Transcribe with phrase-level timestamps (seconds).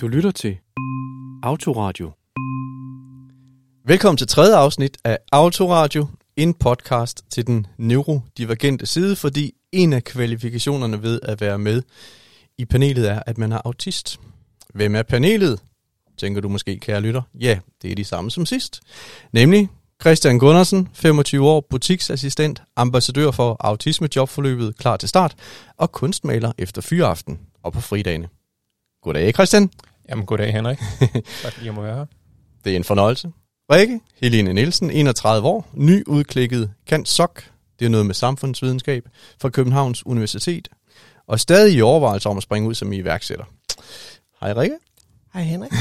[0.00, 0.58] Du lytter til
[1.42, 2.10] Autoradio.
[3.86, 10.04] Velkommen til tredje afsnit af Autoradio, en podcast til den neurodivergente side, fordi en af
[10.04, 11.82] kvalifikationerne ved at være med
[12.58, 14.20] i panelet er, at man er autist.
[14.74, 15.60] Hvem er panelet?
[16.18, 17.22] Tænker du måske, kære lytter?
[17.40, 18.80] Ja, det er de samme som sidst.
[19.32, 19.68] Nemlig
[20.00, 25.34] Christian Gundersen, 25 år, butiksassistent, ambassadør for autisme-jobforløbet Klar til Start
[25.76, 28.28] og kunstmaler efter fyraften og på fridagene.
[29.06, 29.70] Goddag, Christian.
[30.08, 30.78] Jamen, goddag Henrik.
[31.42, 32.06] tak fordi jeg må være her.
[32.64, 33.32] Det er en fornøjelse.
[33.72, 37.42] Rikke, Helene Nielsen, 31 år, nyudklikket kant sok,
[37.78, 39.08] det er noget med samfundsvidenskab,
[39.40, 40.68] fra Københavns Universitet,
[41.26, 43.44] og stadig i overvejelse om at springe ud som iværksætter.
[44.40, 44.76] Hej Rikke.
[45.32, 45.72] Hej Henrik.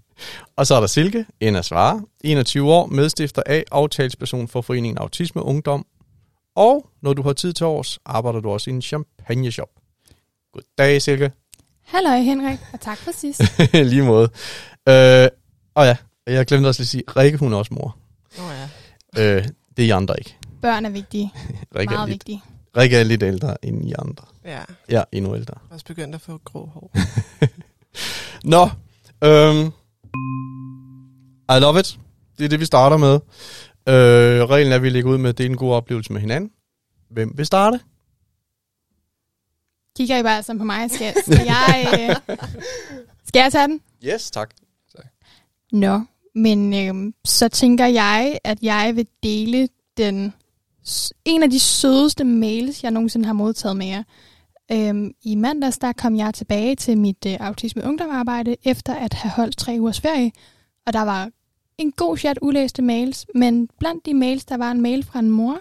[0.56, 5.42] Og så er der Silke, Enda Svare, 21 år, medstifter af aftalsperson for Foreningen Autisme
[5.42, 5.86] Ungdom.
[6.56, 9.68] Og når du har tid til års, arbejder du også i en champagne-shop.
[10.52, 11.32] Goddag, Silke.
[11.86, 13.40] Halløj Henrik, og tak for sidst.
[13.92, 14.28] Lige måde.
[14.88, 15.28] Øh,
[15.74, 17.96] og ja, jeg glemte også lige at sige, Rikke hun er også mor.
[18.38, 19.36] Nå ja.
[19.36, 19.44] Øh,
[19.76, 20.36] det er I andre ikke.
[20.62, 21.32] Børn er vigtige.
[21.78, 22.42] Rikke er, Meget lidt, vigtige.
[22.76, 24.24] Rikke er lidt ældre end I andre.
[24.44, 24.58] Ja,
[24.90, 25.54] Ja, endnu ældre.
[25.62, 26.90] jeg er også begyndt at få grå hår.
[28.54, 28.62] Nå,
[29.24, 29.66] øhm,
[31.56, 31.98] I love it.
[32.38, 33.14] Det er det, vi starter med.
[33.88, 36.50] Øh, reglen er, at vi lægger ud med at dele en god oplevelse med hinanden.
[37.10, 37.80] Hvem vil starte?
[39.96, 40.90] Kigger I bare sammen på mig?
[40.90, 42.36] Skal, skal, jeg, øh,
[43.28, 43.80] skal jeg tage den?
[44.04, 44.54] Yes, tak.
[45.72, 46.00] Nå,
[46.34, 50.32] men øhm, så tænker jeg, at jeg vil dele den
[51.24, 54.02] en af de sødeste mails, jeg nogensinde har modtaget med jer.
[54.72, 59.30] Øhm, I mandags der kom jeg tilbage til mit øh, autisme ungdomarbejde, efter at have
[59.30, 60.32] holdt tre ugers ferie.
[60.86, 61.30] Og der var
[61.78, 65.30] en god chat ulæste mails, men blandt de mails, der var en mail fra en
[65.30, 65.60] mor,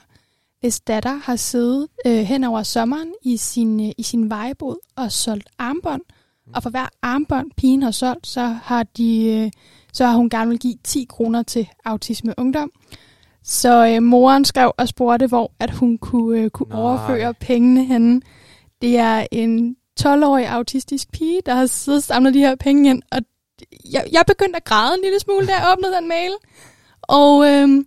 [0.63, 5.11] hvis datter har siddet øh, hen over sommeren i sin, øh, i sin vejebod og
[5.11, 6.01] solgt armbånd.
[6.55, 9.51] Og for hver armbånd, pigen har solgt, så har, de, øh,
[9.93, 12.71] så har hun gerne vil give 10 kroner til Autisme Ungdom.
[13.43, 16.81] Så øh, moren skrev og spurgte, hvor at hun kunne, øh, kunne Nej.
[16.81, 18.21] overføre pengene henne.
[18.81, 23.01] Det er en 12-årig autistisk pige, der har siddet og samlet de her penge ind.
[23.11, 23.19] Og
[23.91, 26.31] jeg, jeg begyndte at græde en lille smule, da jeg åbnede den mail.
[27.01, 27.85] Og, øh,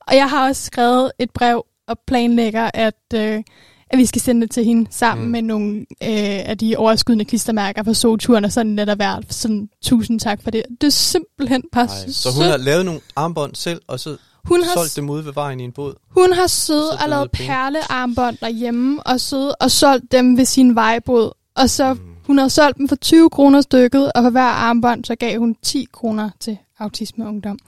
[0.00, 3.42] og jeg har også skrevet et brev og planlægger, at, øh,
[3.90, 5.30] at vi skal sende det til hende sammen Mm.
[5.30, 9.34] med nogle øh, af de overskydende klistermærker fra solturen, og sådan lidt af hvert.
[9.34, 10.62] Sådan, tusind tak for det.
[10.80, 14.62] Det er simpelthen bare Ej, så hun har lavet nogle armbånd selv, og så hun
[14.62, 15.94] har, solgt dem ude ved vejen i en båd.
[16.10, 21.32] hun har siddet og lavet perlearmbånd derhjemme, og siddet og solgt dem ved sin vejbåd.
[21.56, 22.00] Og så Mm.
[22.26, 25.56] hun havde solgt dem for 20 kroner stykket, og for hver armbånd, så gav hun
[25.62, 27.58] 10 kroner til Autisme Ungdom.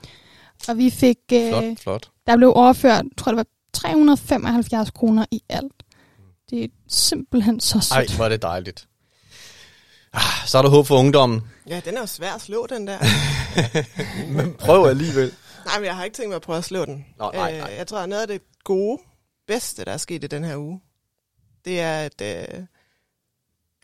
[0.68, 2.08] Og vi fik, øh, Flot, flot.
[2.26, 3.46] der blev overført, tror det var
[3.80, 5.72] 375 kroner i alt.
[6.50, 8.10] Det er simpelthen så sødt.
[8.10, 8.88] Ej, hvor er det dejligt.
[10.12, 11.42] Ah, så er der håb for ungdommen.
[11.68, 12.98] Ja, den er jo svær at slå, den der.
[14.36, 15.32] Men prøv alligevel.
[15.64, 17.06] nej, men jeg har ikke tænkt mig at prøve at slå den.
[17.18, 17.70] Nå, nej, nej.
[17.70, 18.98] Øh, jeg tror, at noget af det gode,
[19.46, 20.80] bedste, der er sket i den her uge,
[21.64, 22.62] det er, at øh,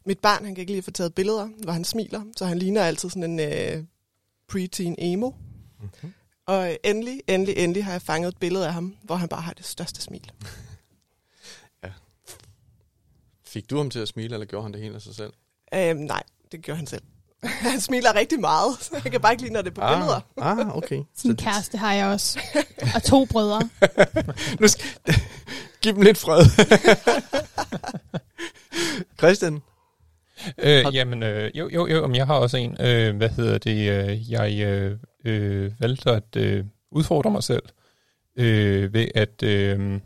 [0.07, 2.59] mit barn, han kan ikke lide at få taget billeder, hvor han smiler, så han
[2.59, 3.85] ligner altid sådan en øh,
[4.49, 5.31] preteen emo.
[5.81, 6.13] Mhm.
[6.47, 9.41] Og øh, endelig, endelig, endelig har jeg fanget et billede af ham, hvor han bare
[9.43, 10.31] har det største smil.
[13.47, 15.33] Fik du ham til at smile, eller gjorde han det helt af sig selv?
[15.75, 17.03] Øh, nej, det gjorde han selv.
[17.71, 20.21] han smiler rigtig meget, så jeg kan bare ikke lide, når det er på billeder.
[20.37, 21.03] ah, okay.
[21.17, 22.41] Sin Så- kæreste har jeg også.
[22.95, 23.69] Og to brødre.
[24.61, 24.87] Nu skal...
[25.83, 26.45] Giv dem lidt fred.
[29.19, 29.63] Christian?
[30.59, 32.77] Øh, jamen, øh, jo, jo, jo, men jeg har også en.
[32.81, 33.91] Øh, hvad hedder det?
[33.91, 37.63] Øh, jeg øh, øh, valgte at øh, udfordre mig selv
[38.37, 40.01] øh, ved at øh,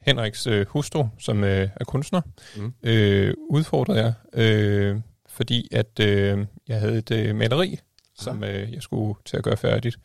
[0.00, 2.20] Henriks øh, hustru, som øh, er kunstner,
[2.56, 2.72] Mm.
[2.82, 4.96] øh, udfordrede jeg, øh,
[5.28, 7.80] fordi at øh, jeg havde et øh, maleri,
[8.18, 9.96] som øh, jeg skulle til at gøre færdigt.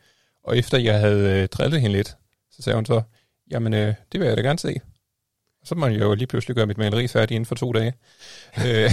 [0.44, 2.16] Og efter jeg havde øh, drillet hende lidt,
[2.50, 3.02] så sagde hun så,
[3.50, 4.74] jamen øh, det vil jeg da gerne se.
[5.60, 7.92] Og så må jeg jo lige pludselig gøre mit maleri færdigt inden for to dage.
[8.66, 8.90] øh,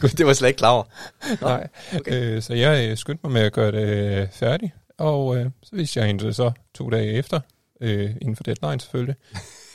[0.00, 0.84] Gud, det var slet ikke klar over.
[1.42, 2.00] Nej, okay.
[2.00, 2.36] okay.
[2.36, 5.76] øh, så jeg øh, skyndte mig med at gøre det øh, færdigt, og øh, så
[5.76, 7.40] viste jeg hende det så to dage efter,
[7.80, 9.14] øh, inden for deadline selvfølgelig.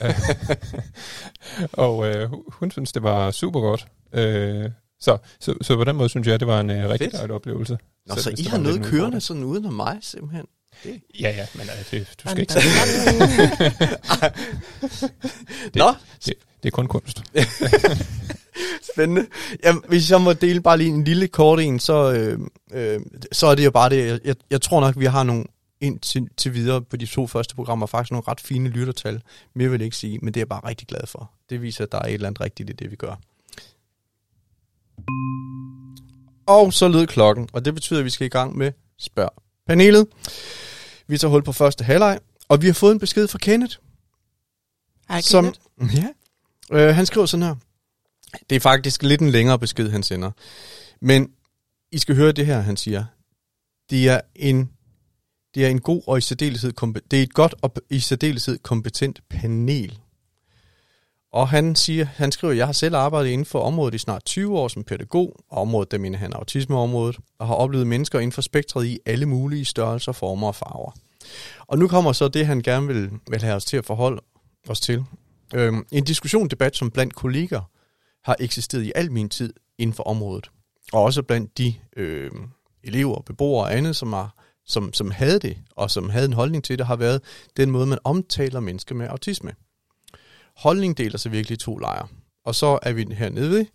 [1.74, 3.88] Og øh, hu- hun synes, det var super godt.
[4.13, 4.69] Øh,
[5.00, 7.77] så, så, så på den måde synes jeg, det var en øh, rigtig dejlig oplevelse.
[8.07, 10.45] Nå, så I det har noget kørende sådan uden om mig, simpelthen.
[11.19, 12.66] Ja, ja, men øh, det, du skal ikke tage
[15.74, 15.94] Det, Nå,
[16.25, 16.33] Det
[16.67, 17.23] er kun kunst.
[18.94, 19.27] spændende.
[19.63, 22.39] Jamen, hvis jeg må dele bare lige en lille kort en, så, øh,
[22.71, 23.01] øh,
[23.31, 24.21] så er det jo bare det.
[24.25, 25.45] Jeg, jeg tror nok, vi har nogle
[25.81, 29.21] indtil til videre på de to første programmer faktisk nogle ret fine lyttertal.
[29.53, 31.31] Mere vil jeg ikke sige, men det er jeg bare rigtig glad for.
[31.50, 33.15] Det viser, at der er et eller andet rigtigt i det, vi gør.
[36.47, 39.33] Og så lød klokken, og det betyder, at vi skal i gang med spørg
[39.67, 40.07] panelet.
[41.07, 42.19] Vi tager hul på første halvleg,
[42.50, 43.77] og vi har fået en besked fra Kenneth,
[45.09, 45.44] Ej, som...
[45.44, 45.59] Kenneth.
[46.01, 46.07] Ja.
[46.71, 47.56] Øh, han skriver sådan her.
[48.50, 50.31] Det er faktisk lidt en længere besked, han sender.
[51.01, 51.31] Men
[51.91, 53.06] I skal høre det her, han siger.
[53.89, 54.69] Det er en,
[55.56, 56.71] det er en god og i særdeleshed,
[57.12, 60.00] det er et godt og i særdeleshed kompetent panel.
[61.31, 64.59] Og han siger, han skriver, jeg har selv arbejdet inden for området i snart 20
[64.59, 68.41] år som pædagog, og området, der mener han autismeområdet, og har oplevet mennesker inden for
[68.41, 70.91] spektret i alle mulige størrelser, former og farver.
[71.67, 74.21] Og nu kommer så det, han gerne vil, vil have os til at forholde
[74.67, 75.06] os til.
[75.55, 77.71] Øhm, en diskussion, debat, som blandt kolleger
[78.23, 80.51] har eksisteret i al min tid inden for området.
[80.93, 82.31] Og også blandt de øh,
[82.83, 84.35] elever, beboere og andet, som, har,
[84.65, 87.21] som, som havde det, og som havde en holdning til det, har været
[87.57, 89.55] den måde, man omtaler mennesker med autisme.
[90.55, 92.07] Holdning deler sig virkelig i to lejre.
[92.45, 93.65] Og så er vi hernede ved,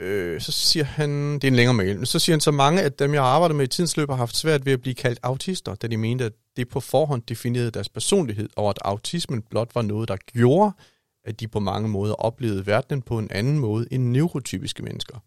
[0.00, 2.82] øh, så siger han, det er en længere mail, men så siger han, så mange
[2.82, 4.94] af dem, jeg har arbejdet med i tidens løb, har haft svært ved at blive
[4.94, 9.42] kaldt autister, da de mente, at det på forhånd definerede deres personlighed, og at autismen
[9.42, 10.72] blot var noget, der gjorde,
[11.24, 15.18] at de på mange måder oplevede verdenen på en anden måde end neurotypiske mennesker.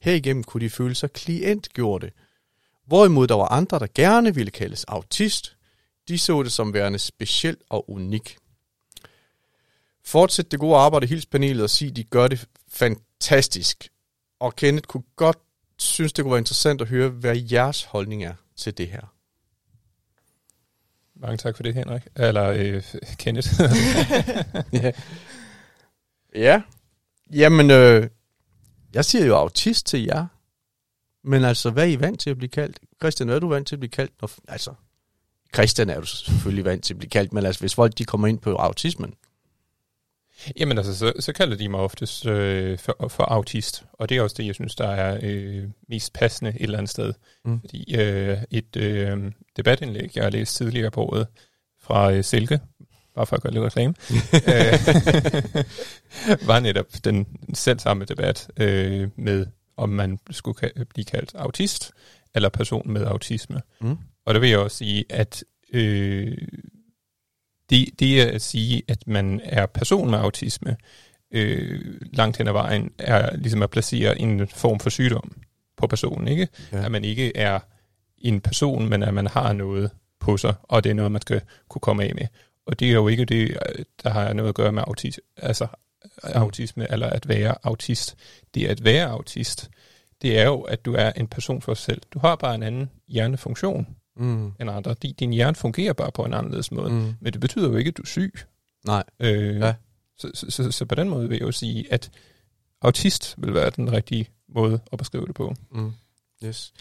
[0.00, 2.12] Herigennem kunne de føle sig klientgjorte.
[2.86, 5.56] Hvorimod der var andre, der gerne ville kaldes autist,
[6.08, 8.36] de så det som værende specielt og unik.
[10.04, 13.88] Fortsæt det gode arbejde i panelet og sig, at de gør det fantastisk.
[14.40, 15.38] Og Kenneth kunne godt
[15.78, 19.17] synes, det kunne være interessant at høre, hvad jeres holdning er til det her.
[21.20, 22.02] Mange tak for det, Henrik.
[22.16, 22.82] Eller øh,
[23.18, 23.48] Kenneth.
[24.72, 24.92] ja.
[26.34, 26.62] ja.
[27.32, 28.08] Jamen, øh,
[28.94, 30.26] jeg siger jo autist til jer.
[31.24, 32.78] Men altså, hvad er I vant til at blive kaldt?
[33.02, 34.12] Christian, er du vant til at blive kaldt?
[34.20, 34.74] Når, altså,
[35.54, 38.26] Christian er du selvfølgelig vant til at blive kaldt, men altså, hvis folk de kommer
[38.26, 39.14] ind på autismen.
[40.60, 44.22] Jamen altså, så, så kalder de mig oftest øh, for, for autist, og det er
[44.22, 47.14] også det, jeg synes, der er øh, mest passende et eller andet sted.
[47.44, 47.60] Mm.
[47.60, 51.26] Fordi øh, et øh, debatindlæg, jeg har læst tidligere på året
[51.80, 52.60] fra øh, Silke,
[53.14, 53.94] bare for at gøre lidt reklame,
[54.52, 54.72] øh,
[56.48, 59.46] var netop den selv samme debat øh, med,
[59.76, 61.92] om man skulle ka- blive kaldt autist,
[62.34, 63.60] eller person med autisme.
[63.80, 63.98] Mm.
[64.26, 66.38] Og der vil jeg også sige, at øh,
[67.70, 70.76] det, det at sige, at man er person med autisme,
[71.30, 71.80] øh,
[72.12, 75.32] langt hen ad vejen, er ligesom at placere en form for sygdom
[75.76, 76.48] på personen, ikke?
[76.72, 76.84] Ja.
[76.84, 77.60] At man ikke er
[78.18, 81.40] en person, men at man har noget på sig, og det er noget, man skal
[81.68, 82.26] kunne komme af med.
[82.66, 83.58] Og det er jo ikke det,
[84.02, 85.66] der har noget at gøre med autisme, altså
[86.22, 88.16] autisme, eller at være autist.
[88.54, 89.70] Det at være autist,
[90.22, 92.02] det er jo, at du er en person for sig selv.
[92.14, 93.86] Du har bare en anden hjernefunktion
[94.18, 94.52] Mm.
[94.60, 94.94] end andre.
[95.02, 96.90] Din, din hjerne fungerer bare på en anderledes måde.
[96.90, 97.14] Mm.
[97.20, 98.34] Men det betyder jo ikke, at du er syg.
[98.86, 99.02] Nej.
[99.20, 99.74] Øh, Ja.
[100.18, 102.10] så, så, så, så på den måde vil jeg jo sige, at
[102.82, 105.54] autist vil være den rigtige måde at beskrive det på.
[105.72, 105.92] Mm.
[106.44, 106.72] Yes.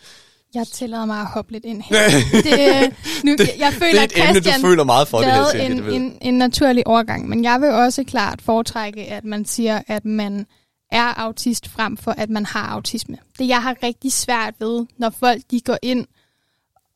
[0.56, 1.98] Jeg tillader mig at hoppe lidt ind her.
[2.44, 2.92] Det, øh,
[3.24, 5.44] nu, Det- jeg føler, det er at et emne, du føler meget for, det her,
[5.52, 5.94] det en, ved.
[5.94, 10.46] en, en naturlig overgang, men jeg vil også klart foretrække, at man siger, at man
[10.92, 13.18] er autist frem for, at man har autisme.
[13.40, 16.06] Det jeg har rigtig svært ved, når folk de går ind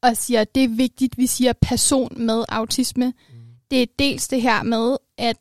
[0.04, 3.06] og siger, at det er vigtigt, vi siger person med autisme.
[3.06, 3.36] Mm.
[3.72, 5.38] Det er dels det her med, at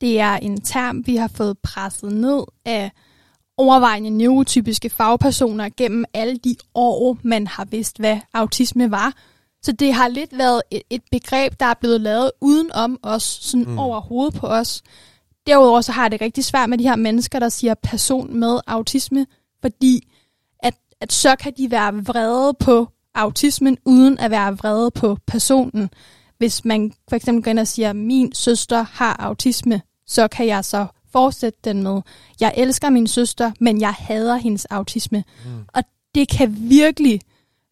[0.00, 2.90] det er en term, vi har fået presset ned af
[3.56, 9.12] overvejende neurotypiske fagpersoner gennem alle de år, man har vidst, hvad autisme var.
[9.62, 13.22] Så det har lidt været et, et begreb, der er blevet lavet uden om os,
[13.22, 13.78] sådan Mm.
[13.78, 14.82] over hovedet på os.
[15.46, 18.60] Derudover så har jeg det rigtig svært med de her mennesker, der siger person med
[18.66, 19.26] autisme,
[19.60, 20.08] fordi
[20.62, 22.88] at, at så kan de være vrede på
[23.18, 25.90] autismen, uden at være vrede på personen.
[26.38, 30.64] Hvis man for eksempel går ind og siger, min søster har autisme, så kan jeg
[30.64, 32.00] så fortsætte den med,
[32.40, 35.24] jeg elsker min søster, men jeg hader hendes autisme.
[35.44, 35.50] Mm.
[35.74, 35.82] Og
[36.14, 37.20] det kan virkelig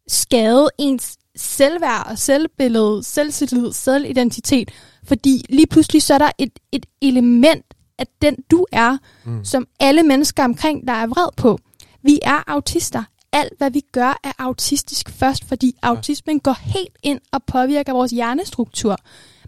[0.09, 4.71] skade ens selvværd og selvbillede, selvtillid, selvidentitet,
[5.05, 7.65] fordi lige pludselig så er der et, et element
[7.99, 9.45] af den du er, Mm.
[9.45, 11.59] som alle mennesker omkring dig er vred på.
[12.03, 13.03] Vi er autister.
[13.37, 18.11] Alt, hvad vi gør, er autistisk først, fordi autismen går helt ind og påvirker vores
[18.12, 18.97] hjernestruktur.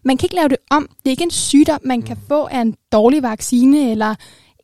[0.02, 0.88] Man kan ikke lave det om.
[0.98, 4.14] Det er ikke en sygdom, man kan få af en dårlig vaccine, eller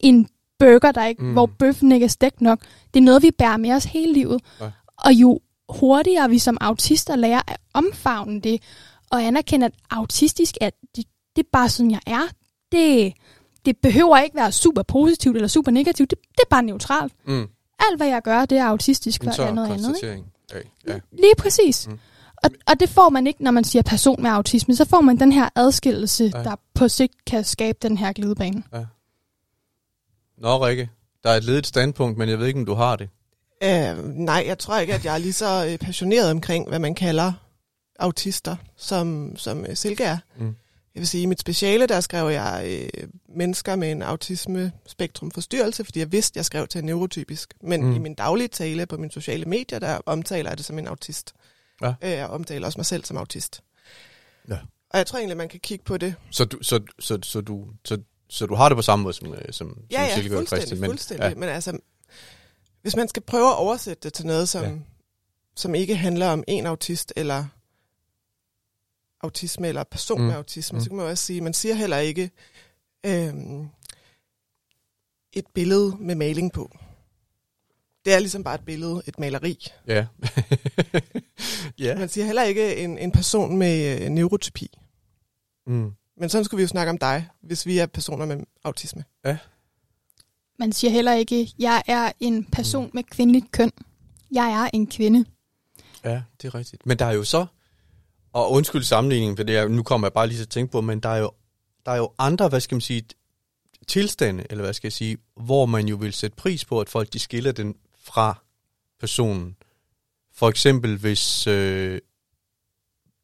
[0.00, 0.28] en
[0.58, 1.28] burger, der ikke, Mm.
[1.28, 1.32] mm.
[1.32, 2.60] hvor bøffen ikke er stegt nok.
[2.94, 4.40] Det er noget, vi bærer med os hele livet.
[4.60, 4.70] Ja.
[4.98, 8.62] Og jo hurtigere vi som autister lærer at omfavne det,
[9.10, 11.04] og anerkende, at autistisk er, det,
[11.36, 12.22] det er bare sådan, jeg er.
[12.72, 13.12] Det,
[13.64, 16.10] det behøver ikke være super positivt eller super negativt.
[16.10, 17.12] Det, det er bare neutralt.
[17.26, 17.46] Mm.
[17.78, 20.02] Alt, hvad jeg gør, det er autistisk, tør er noget andet.
[20.02, 20.24] Ikke?
[20.52, 20.70] af.
[20.86, 20.98] Ja.
[21.12, 21.86] Lige præcis.
[21.88, 21.98] Mm.
[22.44, 24.76] Og, og det får man ikke, når man siger person med autisme.
[24.76, 26.38] Så får man den her adskillelse, Ja.
[26.38, 26.44] ja.
[26.44, 28.62] der på sigt kan skabe den her glidebane.
[30.38, 30.90] Nå, Rikke,
[31.24, 33.08] der er et ledigt standpunkt, men jeg ved ikke, om du har det.
[33.64, 36.94] Uh, nej, jeg tror ikke, at jeg er lige så øh, passioneret omkring, hvad man
[36.94, 37.32] kalder
[37.98, 40.18] autister, som, som øh, Silke er.
[40.36, 40.54] Mm.
[40.94, 42.64] Jeg vil sige, i mit speciale, der skrev jeg
[42.96, 47.54] øh, mennesker med en autisme-spektrum forstyrrelse, fordi jeg vidste, jeg skrev til en neurotypisk.
[47.62, 47.94] Men Mm.
[47.96, 51.32] i min daglige tale på mine sociale medier, der omtaler jeg det som en autist.
[51.82, 51.94] Ja.
[52.02, 53.62] Øh, jeg omtaler også mig selv som autist.
[54.48, 54.58] Ja.
[54.90, 56.14] Og jeg tror egentlig, man kan kigge på det.
[56.30, 57.98] Så du, så, så, så, du, så,
[58.28, 60.38] så du har det på samme måde som, øh, som, Ja, som ja, Silke og
[60.38, 60.80] fuldstændig, Christian.
[60.80, 61.28] Men, fuldstændig.
[61.28, 61.34] Ja.
[61.34, 61.78] Men altså,
[62.82, 64.68] hvis man skal prøve at oversætte det til noget, som, Ja.
[64.68, 64.74] ja.
[65.56, 67.44] som ikke handler om en autist, eller
[69.24, 70.22] autisme, eller person Mm.
[70.24, 70.28] mm.
[70.28, 70.78] med autisme, Mm.
[70.78, 70.84] mm.
[70.84, 72.30] så kan man jo også sige, man siger heller ikke
[73.06, 73.68] øhm,
[75.32, 76.76] et billede med maling på.
[78.04, 79.68] Det er ligesom bare et billede, et maleri.
[79.86, 80.06] Ja.
[81.78, 81.98] ja.
[81.98, 84.68] Man siger heller ikke en, en person med øh, neurotypi.
[85.66, 85.92] Mm.
[86.16, 89.04] Men sådan skulle vi jo snakke om dig, hvis vi er personer med autisme.
[90.58, 93.72] Man siger heller ikke, jeg er en person med kvindeligt køn.
[94.32, 95.24] Jeg er en kvinde.
[96.04, 96.86] Ja, det er rigtigt.
[96.86, 97.46] Men der er jo så,
[98.34, 100.80] og undskyld sammenligningen, for det er, nu kommer jeg bare lige til at tænke på,
[100.80, 101.30] men der er jo,
[101.86, 103.02] der er jo andre, hvad skal man sige,
[103.86, 107.12] tilstande, eller hvad skal jeg sige, hvor man jo vil sætte pris på, at folk
[107.12, 108.42] de skiller den fra
[109.00, 109.56] personen.
[110.32, 112.00] For eksempel, hvis, øh,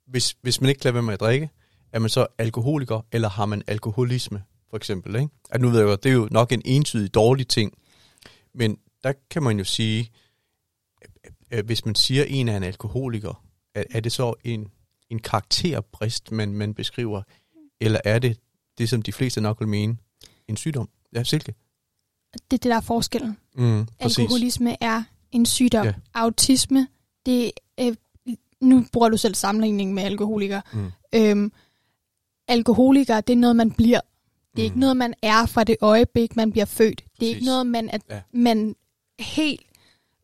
[0.07, 1.51] hvis, hvis man ikke kan være med at drikke,
[1.93, 5.17] er man så alkoholiker, eller har man alkoholisme, for eksempel.
[5.17, 5.29] Ikke?
[5.51, 7.79] At nu ved jeg godt, det er jo nok en entydig dårlig ting,
[8.55, 10.11] men der kan man jo sige,
[11.51, 14.71] øh, hvis man siger, at en er en alkoholiker, er, er det så en,
[15.11, 17.23] en karakterbrist, man, man beskriver,
[17.81, 18.39] eller er det
[18.79, 19.97] det, som de fleste nok vil mene,
[20.49, 20.89] en sygdom?
[21.15, 21.55] Ja, Silke.
[22.35, 23.37] Det er det, der er forskellen.
[23.57, 24.19] Mm, præcis.
[24.19, 25.03] Alkoholisme er
[25.33, 25.87] en sygdom.
[25.87, 25.95] Ja.
[26.15, 26.89] Autisme,
[27.27, 27.95] det øh,
[28.61, 30.61] nu bruger du selv sammenligning med alkoholiker.
[30.73, 30.91] Mm.
[31.15, 31.53] Øhm,
[32.49, 34.01] alkoholiker, det er noget, man bliver.
[34.57, 34.65] Det er Mm.
[34.65, 36.97] ikke noget, man er fra det øjeblik, man bliver født.
[36.99, 37.35] Det er Præcis.
[37.35, 38.21] ikke noget, man, at Ja.
[38.33, 38.77] man
[39.21, 39.61] helt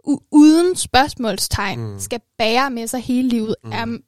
[0.09, 1.99] u- uden spørgsmålstegn Mm.
[1.99, 3.55] skal bære med sig hele livet.
[3.65, 3.71] Mm.
[3.73, 3.99] Er,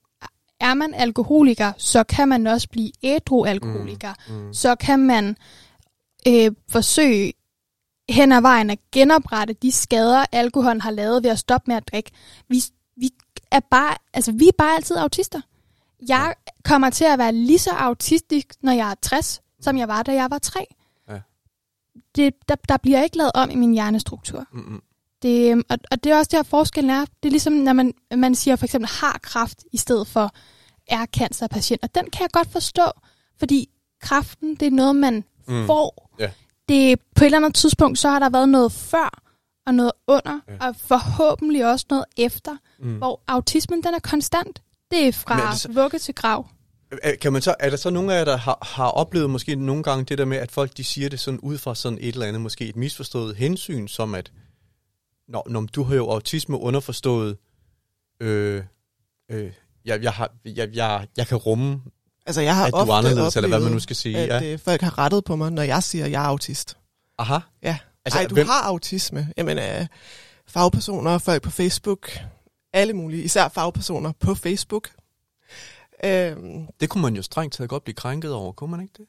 [0.60, 4.14] er man alkoholiker, så kan man også blive ædru alkoholiker.
[4.28, 4.54] Mm.
[4.54, 5.36] Så kan man
[6.28, 7.32] øh, forsøge
[8.08, 11.88] hen ad vejen at genoprette de skader, alkoholen har lavet ved at stoppe med at
[11.88, 12.10] drikke.
[12.48, 12.62] Vi,
[12.96, 13.10] vi,
[13.50, 15.40] er, bare, altså, vi er bare altid autister.
[16.08, 16.34] Jeg
[16.64, 20.12] kommer til at være lige så autistisk, når jeg er 60, som jeg var, da
[20.12, 20.66] jeg var 3.
[21.08, 21.20] Ja.
[22.16, 24.46] Det, der, der bliver ikke lavet om i min hjernestruktur.
[24.52, 24.82] Mm.
[25.22, 27.00] Det, øhm, og, og det er også der forskellen er.
[27.22, 30.30] Det er ligesom, når man, man siger for eksempel har kræft, i stedet for
[30.88, 31.82] er cancerpatient.
[31.82, 32.82] Og den kan jeg godt forstå,
[33.38, 33.68] fordi
[34.02, 35.66] kræften, det er noget, man Mm.
[35.66, 36.10] får.
[36.18, 36.30] Ja.
[36.68, 39.20] Det, på et eller andet tidspunkt, så har der været noget før
[39.66, 40.66] og noget under, ja.
[40.68, 42.96] og forhåbentlig også noget efter, Mm.
[42.96, 44.62] hvor autismen, den er konstant.
[44.90, 46.46] Det er fra Men er det så- vugge til grav.
[47.20, 49.82] Kan man så, er der så nogle af jer, der har, har oplevet måske nogle
[49.82, 52.26] gange det der med, at folk de siger det sådan ud fra sådan et eller
[52.26, 54.32] andet, måske et misforstået hensyn, som at,
[55.28, 57.37] når, når du har jo autisme underforstået,
[58.20, 58.64] øh,
[59.30, 59.52] øh,
[59.85, 61.80] jeg, jeg, har, jeg, jeg, jeg kan rumme,
[62.26, 64.18] Altså, jeg har at du er anderledes, eller hvad man nu skal sige.
[64.18, 64.52] at Ja.
[64.52, 66.76] øh, folk har rettet på mig, når jeg siger, at jeg er autist.
[67.18, 67.38] Aha.
[67.62, 67.78] Ja.
[68.04, 68.47] Altså, Ej, du hvem?
[68.47, 69.32] har autisme.
[69.37, 69.87] Jamen, øh,
[70.47, 72.11] fagpersoner, folk på Facebook,
[72.73, 74.90] alle mulige, især fagpersoner på Facebook.
[76.04, 79.06] Øhm, Det kunne man jo strengt taget godt blive krænket over, kunne man ikke det?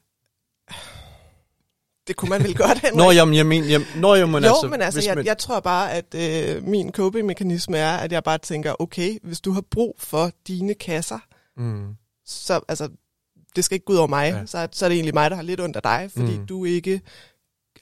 [2.06, 2.96] Det kunne man vel godt, Henrik.
[2.96, 5.60] Nå, jamen, jeg mener, jamen, nå, jamen, jo, altså, men altså, jeg, man, jeg tror
[5.60, 9.94] bare, at øh, min coping-mekanisme er, at jeg bare tænker, okay, hvis du har brug
[9.98, 11.18] for dine kasser,
[11.56, 11.86] mm,
[12.26, 12.88] så altså,
[13.56, 14.38] det skal ikke gå ud over mig, Ja.
[14.38, 14.46] ja.
[14.46, 16.46] så, så er det egentlig mig, der har lidt ondt af dig, fordi Mm.
[16.46, 17.00] du ikke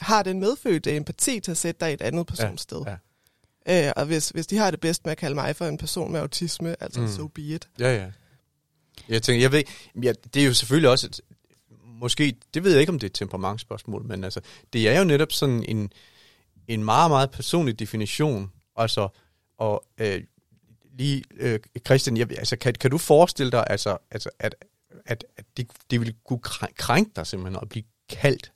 [0.01, 2.83] har den medfødte empati til at sætte dig i et andet persons sted.
[2.87, 3.87] ja.
[3.87, 6.13] Øh, og hvis, hvis de har det bedst med at kalde mig for en person
[6.13, 7.09] med autisme, altså mm.
[7.09, 7.69] so be it.
[7.79, 8.07] Ja, ja.
[9.09, 9.63] Jeg tænker, jeg ved,
[10.03, 11.21] ja, det er jo selvfølgelig også, et,
[12.01, 14.41] måske, det ved jeg ikke, om det er et temperamentsspørgsmål, men altså,
[14.73, 15.93] det er jo netop sådan en,
[16.69, 19.09] en meget, meget personlig definition, altså,
[19.59, 20.23] og øh,
[20.93, 24.55] lige, øh, Christian, jeg, altså, kan, kan du forestille dig, altså, altså at,
[25.07, 26.41] at, at det, det ville kunne
[26.77, 28.53] krænke, dig simpelthen, at blive kaldt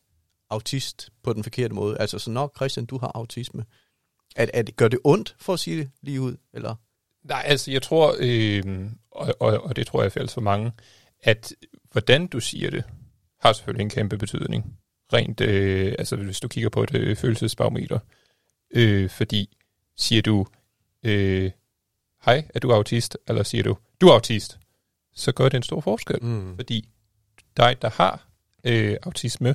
[0.51, 1.99] autist på den forkerte måde?
[1.99, 3.65] Altså, så når Christian, du har autisme,
[4.37, 6.75] at, at gør det ondt, for at sige det lige ud, eller?
[7.25, 10.73] Nej, altså jeg tror, øh, og, og, og det tror jeg er fælles for mange,
[11.21, 11.53] at
[11.93, 12.85] hvordan du siger det,
[13.43, 14.79] har selvfølgelig en kæmpe betydning.
[15.13, 17.99] Rent, øh, altså hvis du kigger på et øh, følelsesbarometer.
[18.75, 19.57] Øh, fordi
[19.97, 20.47] siger du,
[21.03, 21.51] øh,
[22.25, 23.19] hej, er du autist?
[23.29, 24.59] Eller siger du, du er autist?
[25.15, 26.25] Så gør det en stor forskel.
[26.25, 26.57] Mm.
[26.57, 26.89] Fordi
[27.57, 28.29] dig, der har
[28.65, 29.55] øh, autisme,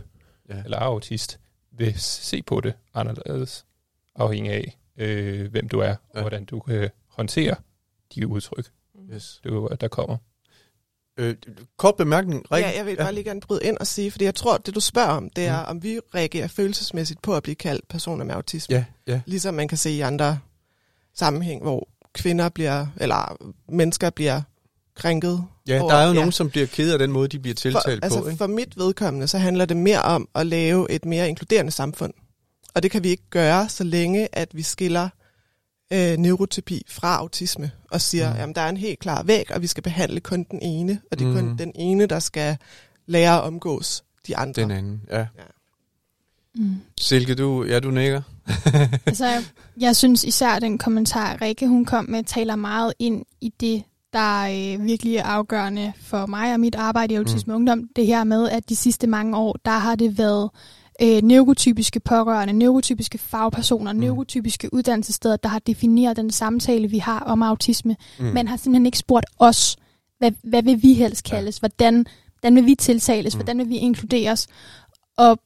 [0.50, 0.62] Ja.
[0.63, 1.39] eller er autist,
[1.72, 3.65] vil se på det anderledes,
[4.15, 6.22] afhængig af, øh, hvem du er, og Ja.
[6.22, 7.56] hvordan du kan håndtere
[8.15, 8.72] de udtryk,
[9.13, 9.41] Yes.
[9.44, 10.17] du, der kommer.
[11.17, 11.36] Øh,
[11.77, 12.69] kort bemærkning, Rikke.
[12.69, 14.79] Ja, jeg vil bare lige gerne bryde ind og sige, fordi jeg tror, det du
[14.79, 15.69] spørger om, det er, Mm.
[15.69, 18.75] om vi reagerer følelsesmæssigt på at blive kaldt personer med autisme.
[18.75, 19.21] Ja, ja.
[19.25, 20.39] Ligesom man kan se i andre
[21.15, 23.38] sammenhæng, hvor kvinder bliver, eller
[23.69, 24.41] mennesker bliver
[24.95, 25.43] krænket.
[25.67, 26.15] Ja, over- der er jo ja.
[26.19, 28.27] nogen, som bliver ked af den måde, de bliver tiltalt for, altså, på.
[28.27, 28.38] Ikke?
[28.38, 32.13] For mit vedkommende, så handler det mere om at lave et mere inkluderende samfund.
[32.75, 35.09] Og det kan vi ikke gøre, så længe at vi skiller
[35.94, 38.36] øh, neurotypi fra autisme og siger, Mm.
[38.44, 38.50] mm.
[38.50, 41.20] at der er en helt klar væg, og vi skal behandle kun den ene, og
[41.20, 41.36] det er Mm.
[41.36, 42.58] kun den ene, der skal
[43.06, 44.62] lære at omgås de andre.
[44.62, 45.25] Den anden, ja.
[46.56, 46.75] Mm.
[47.00, 48.22] Silke, du, ja, du nikker.
[49.06, 49.44] Altså,
[49.79, 54.41] jeg synes især den kommentar, Rikke hun kom med, taler meget ind i det, der
[54.44, 57.56] øh, virkelig er afgørende for mig og mit arbejde i Autisme mm.
[57.56, 57.89] Ungdom.
[57.96, 60.50] Det her med, at de sidste mange år, der har det været
[61.01, 64.00] øh, neurotypiske pårørende, neurotypiske fagpersoner, mm.
[64.00, 67.96] neurotypiske uddannelsessteder, der har defineret den samtale, vi har om autisme.
[68.20, 68.25] Mm.
[68.25, 69.77] Man har simpelthen ikke spurgt os,
[70.18, 71.58] hvad, hvad vil vi helst kaldes?
[71.58, 72.06] Hvordan,
[72.39, 73.36] hvordan vil vi tiltales?
[73.36, 73.38] Mm.
[73.38, 74.48] Hvordan vil vi inkluderes?
[75.18, 75.39] Og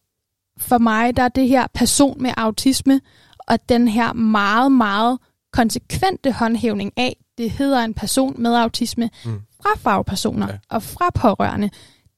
[0.58, 3.01] for mig, der er det her person med autisme,
[3.48, 5.20] og den her meget, meget
[5.53, 9.39] konsekvente håndhævning af, det hedder en person med autisme, Mm.
[9.63, 10.53] fra fagpersoner Ja.
[10.53, 10.60] ja.
[10.70, 11.70] og fra pårørende.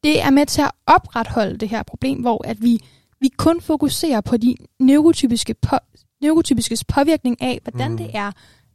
[0.04, 2.80] Det er med til at opretholde det her problem, hvor at vi,
[3.24, 5.78] vi kun fokuserer på de neurotypiske, på,
[6.22, 7.98] neurotypiskes påvirkning af, hvordan Mm.
[7.98, 8.32] det er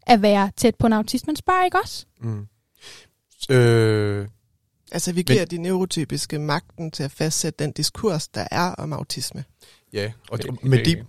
[0.07, 1.27] at være tæt på en autist.
[1.27, 2.07] Man spørger ikke os.
[2.21, 2.47] Mm.
[3.51, 4.29] Øh,
[4.93, 8.93] Altså, vi giver Men, de neurotypiske magten til at fastsætte den diskurs, der er om
[8.93, 9.45] autisme.
[9.93, 11.05] ja, og er med helt de...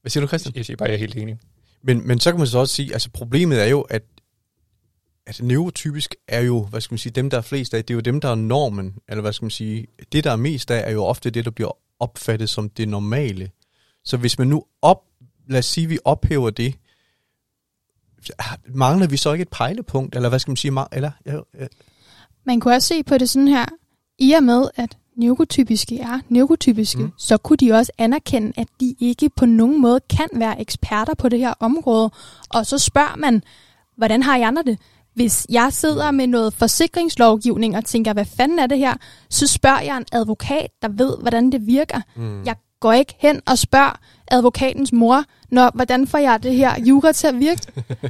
[0.00, 0.56] Hvad siger du, Christian?
[0.56, 1.38] Jeg siger bare, jeg er helt enig.
[1.82, 4.02] Men, men så kan man så også sige, altså problemet er jo, at,
[5.26, 7.96] at neurotypisk er jo, hvad skal man sige, dem der er flest af, det er
[7.96, 10.88] jo dem, der er normen, eller hvad skal man sige, det der er mest af,
[10.88, 13.50] er jo ofte det, der bliver opfattet som det normale.
[14.04, 15.02] Så hvis man nu op,
[15.48, 16.74] lad os sige, vi ophæver det,
[18.64, 21.66] mangler vi så ikke et pejlepunkt, eller hvad skal man sige, eller, ja, ja,
[22.44, 23.66] Man kunne også se på det sådan her,
[24.18, 27.12] i og med at neurotypiske er neurotypiske, mm.
[27.18, 31.28] så kunne de også anerkende, at de ikke på nogen måde kan være eksperter på
[31.28, 32.10] det her område.
[32.48, 33.42] Og så spørger man,
[33.96, 34.78] hvordan har I andre det?
[35.16, 38.94] Hvis jeg sidder med noget forsikringslovgivning og tænker, hvad fanden er det her,
[39.30, 42.00] så spørger jeg en advokat, der ved, hvordan det virker.
[42.16, 46.80] mm, Jeg går ikke hen og spørger advokatens mor, når, hvordan får jeg det her
[46.84, 47.62] jura til at virke?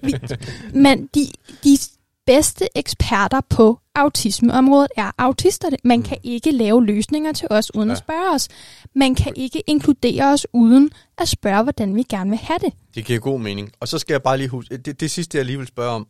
[0.03, 0.15] Vi,
[0.85, 1.27] men de,
[1.65, 1.79] de
[2.27, 5.69] bedste eksperter på autismeområdet er autister.
[5.85, 7.93] Man kan ikke lave løsninger til os uden Ja.
[7.93, 8.49] at spørge os.
[8.95, 12.73] Man kan ikke inkludere os uden at spørge, hvordan vi gerne vil have det.
[12.95, 13.71] Det giver god mening.
[13.81, 16.07] Og så skal jeg bare lige huske, det, det sidste jeg lige vil spørge om,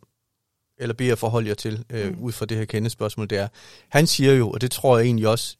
[0.77, 2.19] eller bede jer forholde jer til, øh, Mm.
[2.19, 3.47] ud fra det her kendespørgsmål, det er,
[3.89, 5.55] han siger jo, og det tror jeg egentlig også,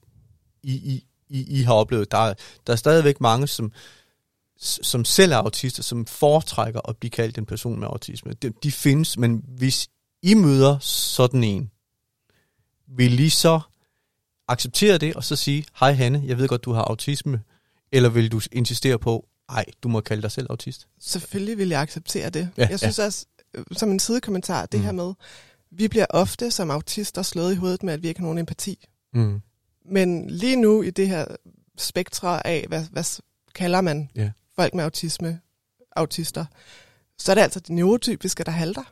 [0.64, 2.34] I, I, I, I har oplevet, der er,
[2.68, 3.72] der er stadigvæk mange, som,
[4.60, 8.34] som selv er autister, som foretrækker at blive kaldt en person med autisme.
[8.34, 9.88] De, de findes, men hvis
[10.22, 11.72] I møder sådan en,
[12.88, 13.60] vil I så
[14.48, 17.42] acceptere det, og så sige, hej Hanne, jeg ved godt, du har autisme,
[17.92, 20.88] eller vil du insistere på, ej, du må kalde dig selv autist?
[21.00, 22.50] Selvfølgelig vil jeg acceptere det.
[22.58, 23.37] Ja, jeg synes også, øh,
[23.72, 24.86] som en sidekommentar, det Mm.
[24.86, 25.14] her med,
[25.72, 28.88] vi bliver ofte som autister slået i hovedet med, at vi ikke har nogen empati.
[29.14, 29.42] Mm.
[29.86, 31.26] Men lige nu i det her
[31.78, 33.22] spektre af, hvad, hvad
[33.56, 34.32] kalder man Ja.
[34.56, 35.40] folk med autisme,
[35.96, 36.46] autister,
[37.18, 38.84] så er det altså det neurotypiske, der halter.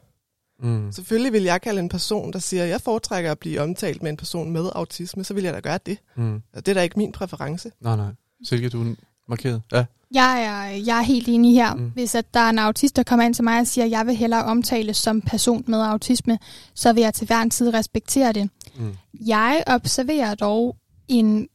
[0.60, 0.91] Mm.
[0.91, 4.17] Selvfølgelig vil jeg kalde en person, der siger, jeg foretrækker at blive omtalt med en
[4.17, 5.97] person med autisme, så vil jeg da gøre det.
[6.15, 6.36] Mm.
[6.54, 7.71] Og det er da ikke min præference.
[7.82, 8.12] Nej, nej.
[8.43, 8.95] Silke, du er
[9.28, 9.62] markeret.
[9.71, 9.86] Ja.
[10.15, 11.75] Jeg er, jeg er helt enig her.
[11.75, 11.91] Mm.
[11.93, 14.06] Hvis at der er en autist, der kommer ind til mig og siger, at jeg
[14.06, 16.39] vil hellere omtales som person med autisme,
[16.75, 18.49] så vil jeg til hver en tid respektere det.
[18.75, 18.93] Mm.
[19.25, 20.75] Jeg observerer dog
[21.08, 21.47] en,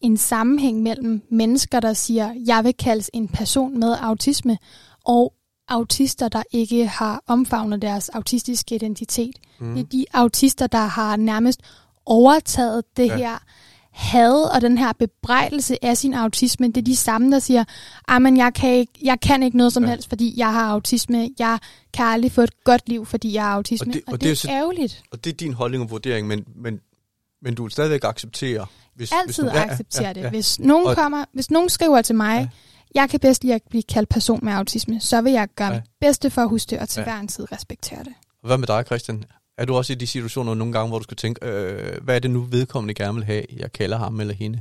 [0.00, 4.58] en sammenhæng mellem mennesker, der siger, jeg vil kaldes en person med autisme,
[5.04, 5.32] og
[5.68, 9.36] autister, der ikke har omfavnet deres autistiske identitet.
[9.60, 9.74] Mm.
[9.74, 11.60] Det er de autister, der har nærmest
[12.06, 13.16] overtaget det ja.
[13.16, 13.38] her
[13.94, 16.66] had og den her bebrejdelse af sin autisme.
[16.66, 17.64] Det er de samme, der siger,
[18.08, 19.88] "Ej, men jeg kan, ikke, jeg kan ikke noget som Ja.
[19.88, 19.94] ja.
[19.94, 21.30] helst, fordi jeg har autisme.
[21.38, 21.58] Jeg
[21.92, 23.90] kan aldrig få et godt liv, fordi jeg har autisme.
[23.90, 25.02] Og det- og og det, det er så- ærgerligt.
[25.10, 26.80] Og det er din holdning og vurdering, men, men,
[27.42, 28.66] men du vil stadigvæk acceptere...
[28.94, 30.20] Hvis, Altid hvis ja, acceptere ja, ja, det.
[30.20, 30.28] Ja.
[30.30, 32.40] Hvis nogen, Og- kommer, hvis nogen skriver til mig, Ja.
[32.40, 32.48] ja.
[32.94, 35.74] jeg kan bedst lide at blive kaldt person med autisme, så vil jeg gøre Ja.
[35.74, 35.80] ja.
[35.80, 37.10] mit bedste for at huske det, og til Ja.
[37.10, 37.12] ja.
[37.14, 38.12] hver en tid respektere det.
[38.44, 39.24] Hvad med dig, Christian?
[39.58, 42.18] Er du også i de situationer nogle gange, hvor du skal tænke, øh, hvad er
[42.18, 44.60] det nu vedkommende gerne vil have, jeg kalder ham eller hende?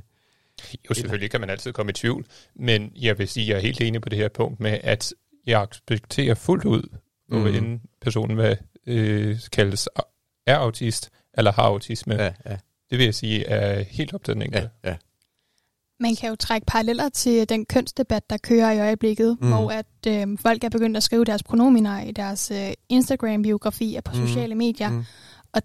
[0.89, 2.25] Jo, selvfølgelig kan man altid komme i tvivl,
[2.55, 5.13] men jeg vil sige, at jeg er helt enig på det her punkt med, at
[5.45, 6.83] jeg accepterer fuldt ud,
[7.27, 7.47] hvor mm.
[7.47, 8.55] en person hvad,
[8.87, 9.89] øh, kaldes
[10.45, 12.15] er autist eller har autisme.
[12.15, 12.33] Ja.
[12.45, 12.57] Ja,
[12.89, 14.95] Det vil jeg sige er helt op til den ja, ja.
[15.99, 19.47] Man kan jo trække paralleller til den kønsdebat, der kører i øjeblikket, Mm.
[19.47, 24.11] hvor at øh, folk er begyndt at skrive deres pronominer i deres øh, Instagram-biografier på
[24.15, 24.27] Mm.
[24.27, 24.89] sociale medier.
[24.89, 25.03] Mm.
[25.53, 25.61] Og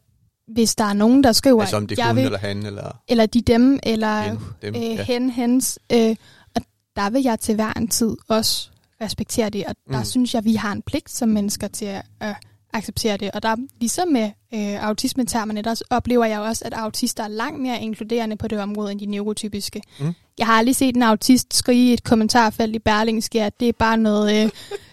[0.49, 2.97] hvis der er nogen, der skriver, Altså om det er hun vil, eller han eller
[3.09, 4.75] eller de dem, eller hende, dem.
[4.75, 5.05] øh, ja.
[5.05, 6.17] hen, hens, øh,
[6.57, 6.63] og
[6.97, 10.05] der vil jeg til hver en tid også respektere det, og der Mm.
[10.05, 12.35] synes jeg, vi har en pligt som mennesker til at øh,
[12.73, 13.31] acceptere det.
[13.31, 17.81] Og der ligesom med øh, autismetermerne, der oplever jeg også, at autister er langt mere
[17.81, 19.83] inkluderende på det område end de neurotypiske.
[20.01, 20.15] Mm.
[20.39, 23.73] Jeg har aldrig set en autist skrige i et kommentarfelt i Berlingske, at det er
[23.73, 24.51] bare noget øh,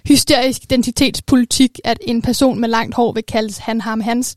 [0.08, 4.36] hysterisk identitetspolitik, at en person med langt hår vil kaldes han, ham, hans.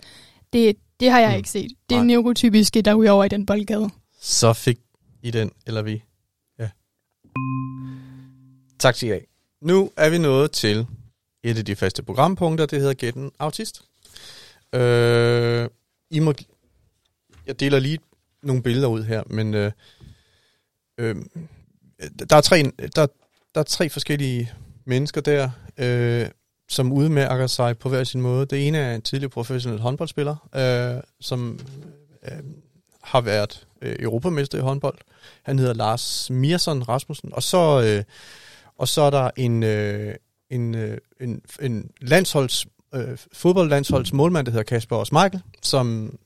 [0.53, 1.37] Det, det har jeg Mm.
[1.37, 1.71] ikke set.
[1.89, 2.07] Det er Nej.
[2.07, 3.91] neurotypiske, der ryger over i den boldgade.
[4.21, 4.79] Så fik
[5.23, 6.03] I den, eller vi.
[6.59, 6.69] Ja.
[8.79, 9.21] Tak I have.
[9.63, 10.87] Nu er vi nået til
[11.43, 13.83] et af de faste programpunkter, det hedder Gætten Autist.
[14.73, 15.69] Øh,
[16.11, 16.35] I må,
[17.47, 17.99] jeg deler lige
[18.43, 19.73] nogle billeder ud her, men øh,
[20.99, 21.17] øh,
[22.31, 22.63] der, er tre,
[22.97, 23.07] der,
[23.55, 24.53] der er tre forskellige
[24.85, 26.27] mennesker der, øh,
[26.69, 28.47] som udmærker sig på hver sin måde.
[28.47, 31.59] Det ene er en tidligere professionel håndboldspiller, øh, som
[32.23, 32.39] øh,
[33.03, 34.99] har været øh, europamester i håndbold.
[35.43, 37.33] Han hedder Lars Mirson Rasmussen.
[37.33, 38.05] Og så, øh,
[38.79, 40.15] og så er der en, øh,
[40.51, 46.17] en, øh, en, en landsholds, øh, fodboldlandsholds målmand, der hedder Kasper Schmeichel, som,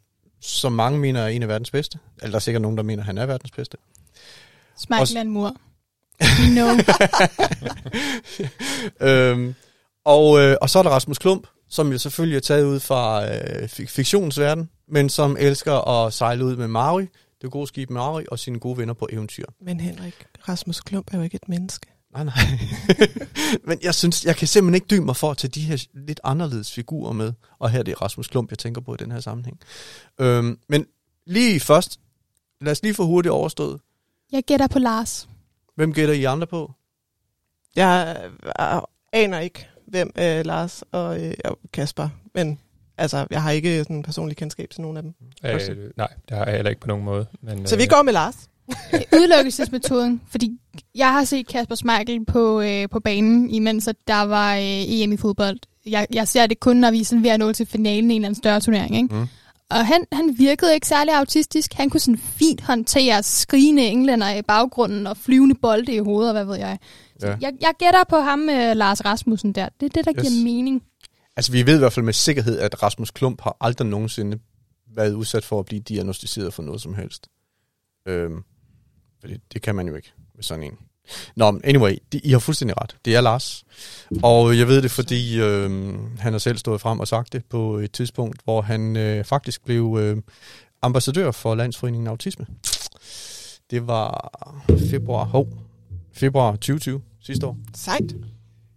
[0.41, 1.99] som mange mener er en af verdens bedste.
[2.17, 3.77] Eller der er sikkert nogen, der mener, at han er verdens bedste.
[4.77, 5.57] Smeichel er en mur.
[6.51, 6.69] Know.
[9.09, 9.55] øhm,
[10.05, 13.35] og, øh, og så er der Rasmus Klump, som jo selvfølgelig er taget ud fra
[13.35, 17.09] øh, fik- fiktionsverden, men som elsker at sejle ud med Maui,
[17.43, 19.45] det gode skib Maui, og sine gode venner på eventyr.
[19.61, 21.87] Men Henrik, Rasmus Klump er jo ikke et menneske.
[22.13, 22.35] Nej, nej.
[23.69, 26.21] men jeg synes, jeg kan simpelthen ikke dybe mig for at tage de her lidt
[26.25, 27.33] anderledes figurer med.
[27.59, 29.61] Og her er det Rasmus Klump, jeg tænker på i den her sammenhæng.
[30.19, 30.87] Øhm, men
[31.27, 32.01] lige først,
[32.61, 33.81] lad os lige få hurtigt overstået.
[34.33, 35.29] Jeg gætter på Lars.
[35.75, 36.73] Hvem gætter I andre på?
[37.77, 41.35] Jeg øh, aner ikke, hvem øh, Lars og, øh,
[41.73, 42.59] Kasper, men
[42.99, 45.15] altså, jeg har ikke sådan personlig kendskab til nogen af dem.
[45.45, 47.27] Øh, nej, det har jeg heller ikke på nogen måde.
[47.41, 48.49] Men, Så vi øh, går med Lars.
[49.19, 50.59] Udelukkelsesmetoden, fordi
[50.95, 55.13] jeg har set Kasper Schmeichel på, øh, på banen, imens at der var øh, EM
[55.13, 55.59] i fodbold.
[55.87, 58.15] Jeg, jeg ser det kun, når vi er sådan ved at nå til finalen i
[58.15, 58.97] en eller anden større turnering.
[58.97, 59.15] Ikke?
[59.15, 59.27] Mm.
[59.71, 61.73] Og han, han virkede ikke særlig autistisk.
[61.75, 66.35] Han kunne sådan fint håndtere skrigende englænder i baggrunden og flyvende bolde i hovedet, og
[66.35, 66.79] hvad ved jeg.
[67.21, 67.37] Så Ja.
[67.41, 69.69] jeg, jeg gætter på ham med Lars Rasmussen der.
[69.81, 70.31] Det er det, der Yes.
[70.31, 70.83] giver mening.
[71.37, 74.39] Altså, vi ved i hvert fald med sikkerhed, at Rasmus Klump har aldrig nogensinde
[74.97, 77.27] været udsat for at blive diagnostiseret for noget som helst.
[78.09, 78.43] Øhm,
[79.23, 80.79] for det, det kan man jo ikke med sådan en.
[81.37, 82.97] Nå, men anyway, de, I har fuldstændig ret.
[83.05, 83.65] Det er Lars.
[84.23, 87.79] Og jeg ved det, fordi øhm, han har selv stået frem og sagt det på
[87.79, 90.17] et tidspunkt, hvor han øh, faktisk blev øh,
[90.83, 92.47] ambassadør for Landsforeningen Autisme.
[93.71, 94.31] Det var
[94.91, 95.49] februar, hov,
[96.13, 97.57] februar 2020 sidste år.
[97.75, 98.15] Sejt.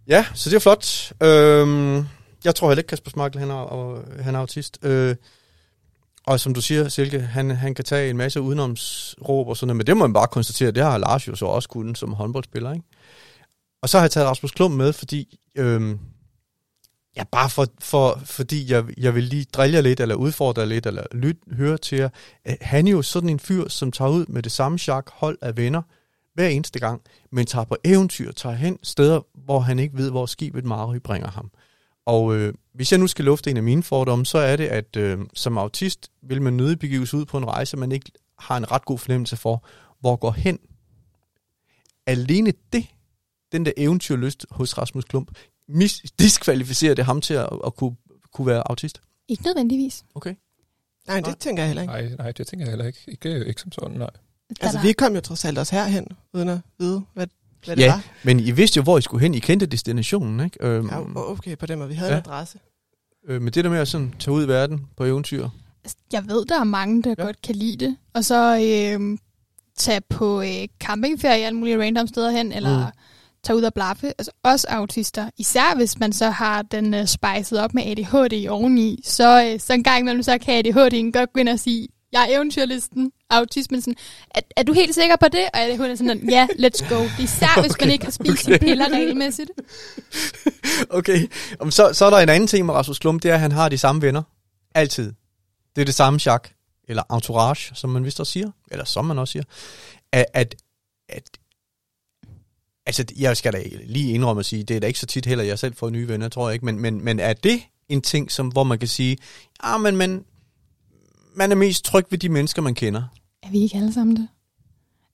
[0.08, 1.12] Ja, så det er flot.
[1.22, 2.04] Øhm,
[2.44, 4.78] jeg tror heller ikke, Kasper Smarkel, han er, og, han er autist.
[4.82, 5.16] Øh,
[6.26, 9.76] og som du siger, Silke, han, han kan tage en masse udenomsråb og sådan noget,
[9.76, 12.72] men det må man bare konstatere, det har Lars jo så også kunnet som håndboldspiller,
[12.72, 12.84] ikke?
[13.82, 15.98] Og så har jeg taget Rasmus Klum med, fordi, øhm,
[17.16, 20.68] ja, bare for, for, fordi jeg, jeg vil lige drille jer lidt, eller udfordre jer
[20.68, 22.08] lidt, eller lyt, høre til jer.
[22.48, 25.38] Øh, han er jo sådan en fyr, som tager ud med det samme chak hold
[25.42, 25.82] af venner,
[26.34, 30.26] hver eneste gang, men tager på eventyr, tager hen steder, hvor han ikke ved, hvor
[30.26, 31.50] skibet Mari bringer ham.
[32.06, 34.96] Og øh, hvis jeg nu skal lufte en af mine fordomme, så er det, at
[34.96, 38.56] øh, som autist vil man nødig begive sig ud på en rejse, man ikke har
[38.56, 39.64] en ret god fornemmelse for,
[40.00, 40.58] hvor går hen.
[42.06, 42.86] Alene det,
[43.52, 45.38] den der eventyrlyst hos Rasmus Klump,
[45.70, 47.96] mis- diskvalificerer det ham til at, at kunne,
[48.32, 49.00] kunne være autist.
[49.28, 50.04] Ikke nødvendigvis.
[50.14, 50.34] Okay.
[51.06, 51.34] Nej, det Nej.
[51.40, 51.92] tænker jeg heller ikke.
[51.92, 52.98] Nej, nej, det tænker jeg heller ikke.
[53.08, 54.10] Ikke, ikke som sådan, nej.
[54.60, 57.26] Altså, vi kom jo trods alt også herhen, uden at vide, hvad,
[57.64, 58.02] hvad det Ja, var.
[58.24, 59.34] men I vidste jo, hvor I skulle hen.
[59.34, 60.56] I kendte destinationen, ikke?
[60.60, 61.88] Øhm, Ja, okay, på den måde.
[61.88, 62.16] Vi havde Ja.
[62.18, 62.58] en adresse.
[63.28, 65.48] øh, men det der med at sådan, tage ud i verden på eventyr,
[65.84, 67.24] Altså, Jeg ved, der er mange, der Ja.
[67.24, 67.96] godt kan lide det.
[68.14, 69.18] Og så øh,
[69.78, 72.92] tage på øh, campingferie alle mulige random steder hen, eller Mm.
[73.44, 74.06] tage ud og blaffe.
[74.06, 75.30] Altså også autister.
[75.38, 79.00] Især hvis man så har den øh, spicet op med ADHD oveni.
[79.04, 82.22] Så, øh, så en gang imellem, så kan ADHD'en godt gå ind og sige, jeg
[82.30, 83.82] er eventyrlisten, autismen.
[83.82, 83.94] Sådan,
[84.30, 85.44] er, er du helt sikker på det?
[85.54, 87.02] Og ADHD er sådan, ja, let's go.
[87.02, 87.62] Det er især, okay.
[87.62, 88.58] hvis man ikke har spist Okay.
[88.58, 89.50] piller regelmæssigt.
[90.90, 91.28] Okay,
[91.60, 93.52] Om så, så er der en anden ting med Rasmus Klum, det er, at han
[93.52, 94.22] har de samme venner.
[94.74, 95.12] Altid.
[95.76, 96.48] Det er det samme chak,
[96.88, 99.44] eller entourage, som man vist også siger, eller som man også siger,
[100.12, 100.54] at, at,
[101.08, 101.30] at
[102.86, 105.44] altså, jeg skal da lige indrømme at sige, det er da ikke så tit heller,
[105.44, 108.30] jeg selv får nye venner, tror jeg ikke, men, men, men er det en ting,
[108.30, 109.16] som, hvor man kan sige,
[109.64, 110.24] ja, men man,
[111.36, 113.02] man er mest tryg ved de mennesker, man kender?
[113.42, 114.28] Er vi ikke alle sammen det?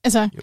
[0.05, 0.41] Altså, Jo.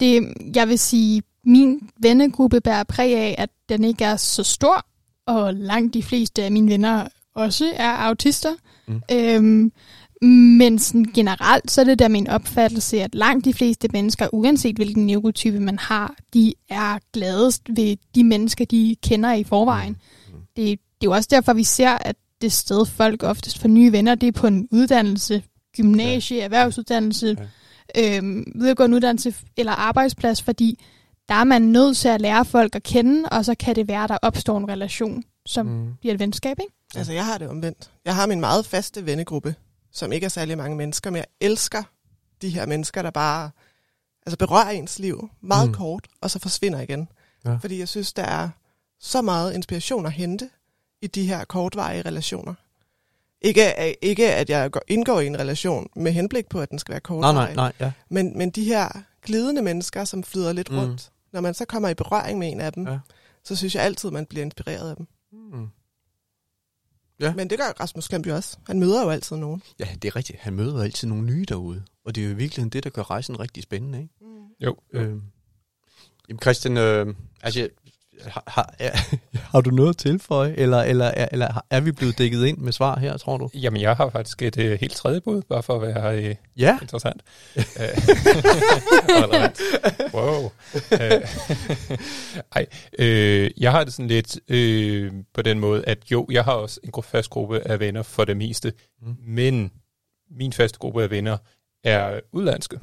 [0.00, 4.86] det, jeg vil sige, min vennegruppe bærer præg af, at den ikke er så stor,
[5.26, 8.54] og langt de fleste af mine venner også er autister.
[8.88, 9.02] Mm.
[9.12, 9.72] Øhm,
[10.22, 14.76] Men sådan generelt, så er det da min opfattelse, at langt de fleste mennesker, uanset
[14.76, 19.96] hvilken neurotype man har, de er gladest ved de mennesker, de kender i forvejen.
[20.28, 20.34] Mm.
[20.56, 23.92] Det, det er jo også derfor, vi ser, at det sted, folk oftest får nye
[23.92, 25.42] venner, det er på en uddannelse,
[25.76, 26.44] gymnasie, ja.
[26.44, 27.36] erhvervsuddannelse,
[27.96, 28.16] ja.
[28.16, 30.84] øhm, videregående uddannelse eller arbejdsplads, fordi
[31.28, 34.08] der er man nødt til at lære folk at kende, og så kan det være,
[34.08, 35.94] der opstår en relation, som mm.
[36.00, 36.74] bliver et venskab, ikke?
[36.94, 37.90] Altså, jeg har det omvendt.
[38.04, 39.54] Jeg har min meget faste vennegruppe,
[39.92, 41.82] som ikke er særlig mange mennesker, men jeg elsker
[42.42, 43.50] de her mennesker, der bare
[44.26, 45.74] altså berører ens liv meget mm.
[45.74, 47.08] kort, og så forsvinder igen.
[47.44, 47.54] Ja.
[47.54, 48.48] Fordi jeg synes, der er
[49.00, 50.50] så meget inspiration at hente
[51.02, 52.54] i de her kortvarige relationer.
[53.42, 57.00] Ikke, ikke at jeg indgår i en relation med henblik på, at den skal være
[57.00, 57.34] kortvarig.
[57.34, 57.92] Nej, nej, nej, ja.
[58.08, 58.88] men, men de her
[59.22, 61.32] glidende mennesker, som flyder lidt rundt, mm.
[61.32, 62.98] når man så kommer i berøring med en af dem, ja.
[63.44, 65.06] så synes jeg altid, man bliver inspireret af dem.
[65.32, 65.68] Mm.
[67.20, 67.34] Ja.
[67.34, 68.56] Men det gør Rasmus Klemp jo også.
[68.66, 69.62] Han møder jo altid nogen.
[69.78, 70.38] Ja, det er rigtigt.
[70.38, 71.84] Han møder jo altid nogle nye derude.
[72.04, 74.14] Og det er jo virkelig det, der gør rejsen rigtig spændende, ikke?
[74.20, 74.26] Mm.
[74.60, 74.76] Jo.
[74.92, 75.16] Øh,
[76.28, 77.68] jamen Christian, øh, altså
[78.26, 78.74] har, har,
[79.52, 82.98] har du noget at tilføje, eller, eller, eller er vi blevet dækket ind med svar
[82.98, 83.50] her, tror du?
[83.54, 86.78] Jamen, jeg har faktisk et uh, helt tredje bud, bare for at være uh, ja.
[86.82, 87.22] interessant.
[90.14, 90.50] wow.
[92.56, 92.66] ej,
[92.98, 96.80] øh, jeg har det sådan lidt øh, på den måde, at jo, jeg har også
[96.84, 99.16] en fast gruppe af venner for det meste, mm.
[99.26, 99.72] men
[100.30, 101.36] min faste gruppe af venner
[101.84, 102.80] er udlandske.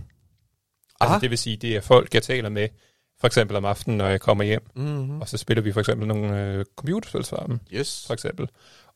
[0.99, 2.67] Altså, det vil sige, det er folk, jeg taler med,
[3.19, 5.21] for eksempel om aftenen, når jeg kommer hjem, mm-hmm.
[5.21, 8.03] og så spiller vi for eksempel nogle øh, computerspil sammen, yes.
[8.07, 8.49] for eksempel.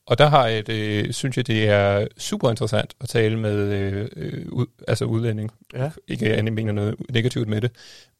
[0.05, 4.07] Og der har jeg det, synes jeg, det er super interessant at tale med øh,
[4.15, 5.51] øh, ud, altså udlænding.
[5.73, 5.91] Ja.
[6.07, 7.71] Ikke at jeg mener noget negativt med det,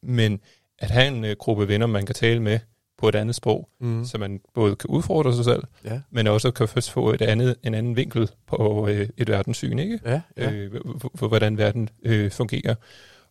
[0.04, 0.40] men
[0.80, 2.60] at have en øh, gruppe venner, man kan tale med
[2.98, 4.06] på et andet sprog, mm.
[4.06, 6.02] så man både kan udfordre sig selv, ja.
[6.12, 10.00] men også kan først få et andet, en anden vinkel på øh, et verdenssyn, ikke?
[10.06, 10.52] Ja, ja.
[10.52, 12.76] Øh, for, for hvordan verden øh, fungerer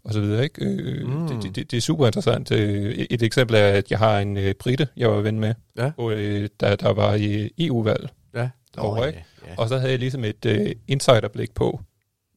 [0.05, 0.45] og så videre.
[0.45, 0.65] Ikke?
[0.65, 1.29] Øh, mm.
[1.29, 2.53] det, det, det er super interessant.
[2.53, 5.93] Øh, et eksempel er, at jeg har en øh, britte, jeg var ven med, ja.
[5.97, 8.09] og, øh, der, der var i EU-valg.
[8.35, 8.49] Ja.
[8.75, 9.25] Derovre, oh, ikke?
[9.47, 9.55] Ja.
[9.59, 11.81] Og så havde jeg ligesom et øh, insiderblik på,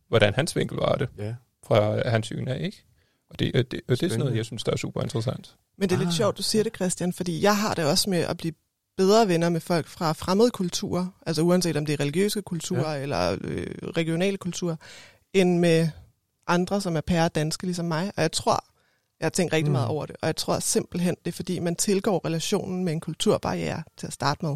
[0.07, 1.33] hvordan hans vinkel var det, ja.
[1.67, 2.59] fra hans syn af.
[2.61, 2.85] Ikke?
[3.29, 5.55] Og det, det, det, det er sådan noget, jeg synes, der er super interessant.
[5.77, 6.15] Men det er lidt ah.
[6.15, 8.53] sjovt, du siger det, Christian, fordi jeg har det også med at blive
[8.97, 13.01] bedre venner med folk fra fremmede kulturer, altså uanset om det er religiøse kulturer ja.
[13.01, 14.75] eller øh, regionale kulturer,
[15.33, 15.89] end med
[16.47, 18.11] andre, som er pære danske ligesom mig.
[18.15, 18.65] Og jeg tror,
[19.19, 19.71] jeg har tænkt rigtig mm.
[19.71, 22.99] meget over det, og jeg tror simpelthen, det er fordi, man tilgår relationen med en
[22.99, 24.55] kulturbarriere til at starte med.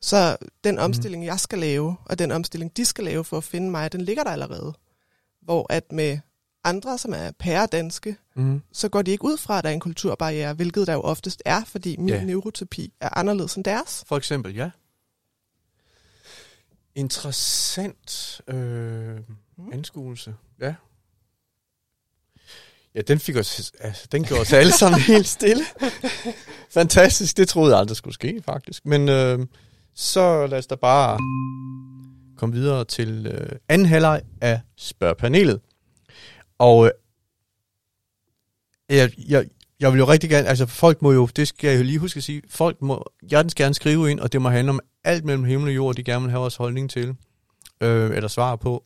[0.00, 0.80] Så den mm.
[0.80, 1.26] omstilling, mm.
[1.26, 4.24] jeg skal lave, og den omstilling, de skal lave for at finde mig, den ligger
[4.24, 4.74] der allerede.
[5.42, 6.18] Hvor at med
[6.64, 8.62] andre, som er pære danske, mm.
[8.72, 11.42] så går de ikke ud fra, at der er en kulturbarriere, hvilket der jo oftest
[11.44, 12.24] er, fordi min yeah.
[12.24, 14.04] neurotopi er anderledes end deres.
[14.06, 14.70] For eksempel, ja.
[16.94, 19.16] Interessant øh,
[19.56, 19.72] mm.
[19.72, 20.34] anskuelse.
[20.60, 20.74] Ja.
[22.94, 25.64] Ja, den fik os, altså, den gjorde os alle sammen helt stille.
[26.70, 28.86] Fantastisk, det troede jeg aldrig skulle ske, faktisk.
[28.86, 29.46] Men øh,
[29.94, 31.18] så lad os da bare
[32.36, 35.60] komme videre til øh, anden halvleg af spørgpanelet.
[36.58, 36.90] Og øh,
[38.96, 39.46] jeg, jeg,
[39.80, 42.18] jeg vil jo rigtig gerne, altså folk må jo, det skal jeg jo lige huske
[42.18, 45.44] at sige, folk må hjertens gerne skrive ind, og det må handle om alt mellem
[45.44, 47.16] himmel og jord, de gerne vil have vores holdning til,
[47.80, 48.84] øh, eller svar på,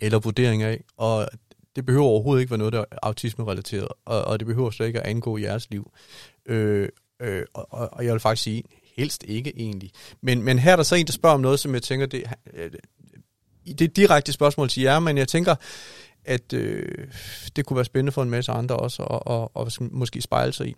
[0.00, 0.84] eller vurdering af.
[0.96, 1.28] Og
[1.76, 5.00] det behøver overhovedet ikke være noget, der er autisme-relateret, og, og det behøver slet ikke
[5.00, 5.90] at angå jeres liv.
[6.46, 6.88] Øh,
[7.20, 8.62] øh, og, og jeg vil faktisk sige,
[8.96, 9.90] helst ikke egentlig.
[10.20, 12.24] Men, men her er der så en, der spørger om noget, som jeg tænker, det,
[12.54, 12.70] øh,
[13.66, 15.54] det er direkte spørgsmål til jer, men jeg tænker,
[16.24, 17.08] at øh,
[17.56, 20.68] det kunne være spændende for en masse andre også, og, og, og måske spejle sig
[20.68, 20.74] i.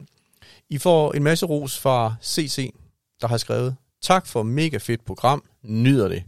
[0.68, 2.74] I får en masse ros fra CC,
[3.20, 6.22] der har skrevet, tak for mega fedt program, nyder det.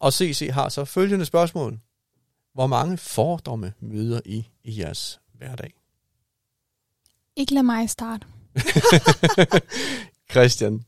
[0.00, 1.78] Og CC har så følgende spørgsmål.
[2.54, 5.72] Hvor mange fordomme møder I i jeres hverdag?
[7.36, 8.26] Ikke lad mig starte.
[10.32, 10.84] Christian?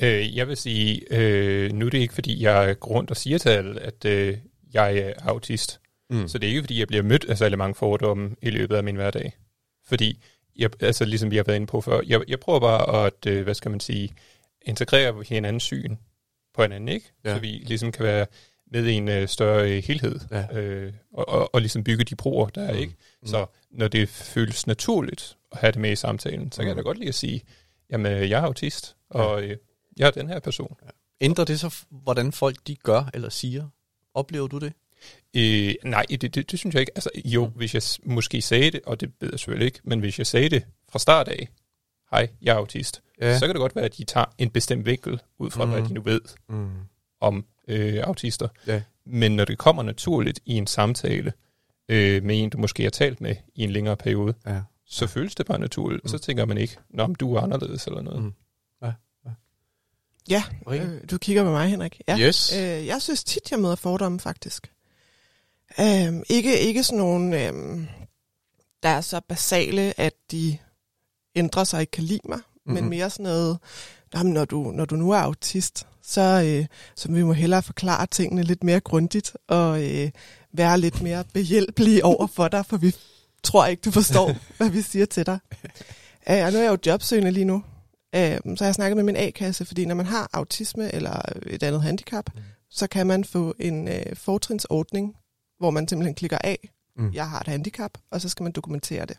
[0.00, 3.38] Øh, jeg vil sige, øh, nu er det ikke, fordi jeg går rundt og siger
[3.38, 4.38] til alle, at øh,
[4.72, 5.80] jeg er autist.
[6.10, 6.28] Mm.
[6.28, 8.84] Så det er ikke, fordi jeg bliver mødt af særlig mange fordomme i løbet af
[8.84, 9.36] min hverdag.
[9.86, 10.22] Fordi,
[10.56, 13.42] jeg, altså ligesom vi har været inde på før, jeg, jeg prøver bare at, øh,
[13.42, 14.14] hvad skal man sige,
[14.62, 15.96] integrere hinandens syn
[16.54, 17.12] på hinanden, ikke?
[17.24, 17.34] Ja.
[17.34, 18.26] Så vi ligesom kan være
[18.70, 20.58] med i en øh, større øh, helhed, ja.
[20.58, 22.78] øh, og, og, og ligesom bygge de broer, der er, mm.
[22.78, 22.94] ikke?
[23.22, 23.28] Mm.
[23.28, 26.64] Så når det føles naturligt at have det med i samtalen, så mm.
[26.64, 27.42] kan jeg da godt lide at sige,
[27.90, 29.56] jamen, jeg er autist, og øh,
[29.96, 30.76] jeg er den her person.
[30.84, 30.88] Ja.
[31.20, 33.68] Ændrer det så, hvordan folk de gør eller siger?
[34.14, 34.72] Oplever du det?
[35.36, 36.92] Øh, nej, det, det, det synes jeg ikke.
[36.94, 37.52] Altså, jo, mm.
[37.52, 40.48] hvis jeg måske sagde det, og det ved jeg selvfølgelig ikke, men hvis jeg sagde
[40.48, 41.48] det fra start af,
[42.10, 43.38] hej, jeg er autist, ja.
[43.38, 45.70] så kan det godt være, at de tager en bestemt vinkel ud fra, mm.
[45.70, 46.70] hvad de nu ved mm.
[47.20, 48.48] om øh, autister.
[48.66, 48.82] Ja.
[49.06, 51.32] Men når det kommer naturligt i en samtale
[51.88, 54.60] øh, med en, du måske har talt med i en længere periode, Ja.
[54.86, 56.20] så føles det bare naturligt, og så Mm.
[56.20, 58.22] tænker man ikke, Nå, men du er anderledes eller noget.
[58.22, 58.32] Mm.
[60.30, 60.86] Ja, Okay.
[60.86, 62.00] øh, du kigger på mig, Henrik.
[62.08, 62.18] Ja.
[62.18, 62.52] Yes.
[62.56, 64.72] Øh, jeg synes tit, jeg møder fordomme, faktisk.
[65.80, 67.52] Øh, ikke, ikke sådan nogle, øh,
[68.82, 70.58] der er så basale, at de
[71.34, 72.74] ændrer sig og ikke kan lide mig, mm-hmm.
[72.74, 73.58] men mere sådan noget,
[74.14, 77.62] "Nå, men når du, når du nu er autist, så, øh, så vi må hellere
[77.62, 80.10] forklare tingene lidt mere grundigt, og øh,
[80.52, 82.94] være lidt mere behjælpelige over for dig, for vi
[83.42, 85.38] tror ikke, du forstår, hvad vi siger til dig.
[86.30, 87.64] Øh, og nu er jeg jo jobsøgende lige nu,
[88.14, 91.82] øh, så jeg snakket med min A-kasse, fordi når man har autisme eller et andet
[91.82, 92.40] handicap, Mm.
[92.70, 95.14] så kan man få en øh, fortrinsordning,
[95.58, 97.10] hvor man simpelthen klikker af, Mm.
[97.14, 99.16] jeg har et handicap, og så skal man dokumentere det.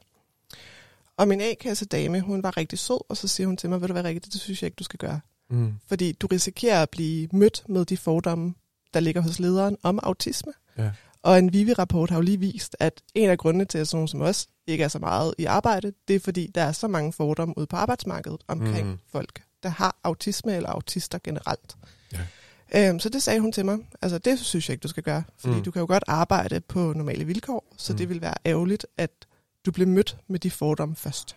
[1.18, 3.88] Og min A-kasse dame, hun var rigtig sød, og så siger hun til mig, ved
[3.88, 5.20] du hvad rigtigt, det synes jeg ikke, du skal gøre.
[5.50, 5.74] Mm.
[5.88, 8.54] Fordi du risikerer at blive mødt med de fordomme,
[8.94, 10.54] der ligger hos lederen om autisme.
[10.78, 10.92] Ja.
[11.24, 14.22] Og en Vivi-rapport har jo lige vist, at en af grundene til, at sådan som
[14.22, 17.58] os ikke er så meget i arbejde, det er fordi, der er så mange fordomme
[17.58, 18.98] ude på arbejdsmarkedet omkring mm.
[19.12, 21.78] folk, der har autisme eller autister generelt.
[22.14, 22.20] Ja.
[22.90, 23.78] Øhm, så det sagde hun til mig.
[24.02, 25.24] Altså, det synes jeg ikke, du skal gøre.
[25.38, 25.64] Fordi Mm.
[25.64, 27.98] du kan jo godt arbejde på normale vilkår, så Mm.
[27.98, 29.12] det vil være ærgerligt, at
[29.66, 31.36] du bliver mødt med de fordomme først.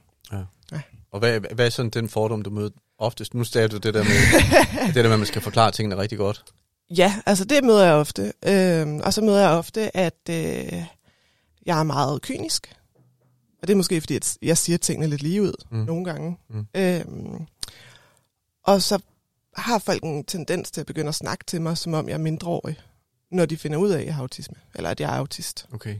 [1.12, 3.34] Og hvad, hvad er sådan den fordom, du møder oftest?
[3.34, 4.10] Nu sagde du det der med,
[4.86, 6.44] det der med, at man skal forklare tingene rigtig godt.
[6.90, 8.32] Ja, altså det møder jeg ofte.
[8.46, 10.82] Øhm, og så møder jeg ofte, at øh,
[11.66, 12.74] jeg er meget kynisk.
[13.62, 15.78] Og det er måske, fordi at jeg siger tingene lidt lige ud Mm.
[15.78, 16.38] nogle gange.
[16.50, 16.66] Mm.
[16.76, 17.46] Øhm,
[18.64, 18.98] og så
[19.56, 22.18] har folk en tendens til at begynde at snakke til mig, som om jeg er
[22.18, 22.76] mindreårig,
[23.30, 24.56] når de finder ud af, at jeg har autisme.
[24.74, 25.66] Eller at jeg er autist.
[25.74, 25.96] Okay.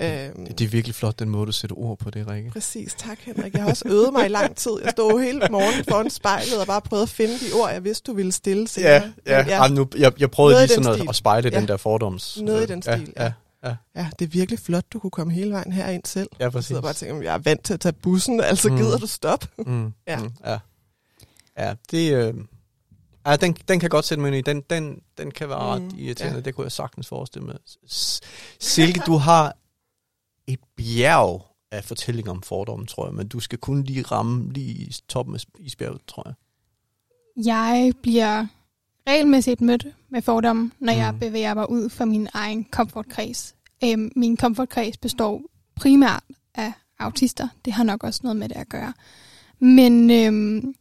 [0.00, 2.50] Øhm, Det er virkelig flot, den måde, du sætter ord på det, Rikke.
[2.50, 3.52] Præcis, tak Henrik.
[3.54, 4.70] Jeg har også øvet mig i lang tid.
[4.84, 8.10] Jeg stod hele morgen foran spejlet og bare prøvede at finde de ord, jeg vidste,
[8.12, 8.90] du ville stille senere.
[8.92, 9.44] Ja, ja.
[9.46, 9.58] ja.
[9.58, 11.08] Ej, nu, jeg, jeg prøvede Noget lige sådan at, stil.
[11.08, 11.60] at spejle Ja.
[11.60, 12.38] den der fordoms.
[12.42, 13.32] Noget i øh, den ja, stil, Ja, ja.
[13.64, 16.28] ja, Ja, det er virkelig flot, du kunne komme hele vejen herind selv.
[16.40, 16.66] ja Jeg præcis.
[16.66, 18.76] sidder bare og tænker, jeg er vant til at tage bussen, altså Mm.
[18.76, 19.48] gider du stoppe?
[19.58, 20.16] Mm, Ja.
[20.18, 20.58] Mm, ja.
[21.58, 22.12] ja, det...
[22.14, 22.34] Øh,
[23.26, 24.40] ja, den, den kan godt sætte mig ind i.
[24.40, 26.36] Den, den, den kan være ret Mm, irriterende.
[26.36, 26.40] ja.
[26.40, 27.56] Det kunne jeg sagtens forestille mig.
[28.60, 29.56] Silke, du har
[30.46, 34.94] et bjerg af fortællinger om fordomme, tror jeg, men du skal kun lige ramme lige
[35.08, 36.34] toppen af isbjerget, tror jeg.
[37.44, 38.46] Jeg bliver
[39.08, 40.98] regelmæssigt mødt med fordomme, når mm.
[40.98, 43.54] jeg bevæger mig ud fra min egen komfortkreds.
[43.84, 45.42] Øhm, min komfortkreds består
[45.74, 46.22] primært
[46.54, 47.48] af autister.
[47.64, 48.92] Det har nok også noget med det at gøre.
[49.58, 50.74] Men øhm,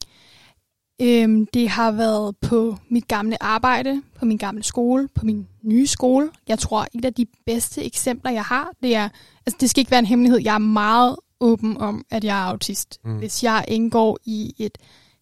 [1.02, 5.88] øhm, det har været på mit gamle arbejde, på min gamle skole, på min nye
[5.88, 6.30] skole.
[6.48, 9.10] Jeg tror, et af de bedste eksempler, jeg har, det er,
[9.46, 12.44] altså det skal ikke være en hemmelighed, jeg er meget åben om, at jeg er
[12.44, 13.00] autist.
[13.06, 13.18] Mm.
[13.18, 14.78] Hvis jeg indgår i et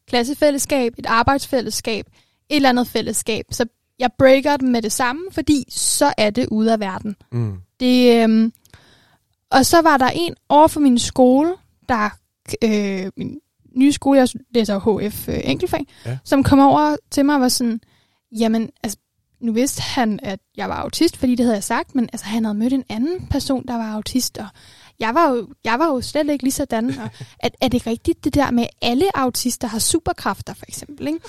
[0.07, 2.05] klassefællesskab, et arbejdsfællesskab,
[2.49, 3.65] et eller andet fællesskab, så
[3.99, 7.15] jeg breaker dem med det samme, fordi så er det ude af verden.
[7.31, 7.57] Mm.
[7.79, 8.53] Det, øhm,
[9.51, 11.53] og så var der en over for min skole,
[11.89, 12.09] der
[12.63, 13.39] øh, min
[13.75, 16.17] nye skole, jeg læser HF øh, enkeltfag, Ja.
[16.23, 17.79] som kom over til mig og var sådan,
[18.39, 18.97] jamen, altså,
[19.41, 22.45] nu vidste han, at jeg var autist, fordi det havde jeg sagt, men altså, han
[22.45, 24.47] havde mødt en anden person, der var autist, og
[24.99, 26.89] jeg var jo, jeg var jo slet ikke lige sådan.
[26.89, 27.09] Og
[27.43, 31.07] er, er det rigtigt, det der med, at alle autister har superkræfter, for eksempel?
[31.07, 31.19] Ikke?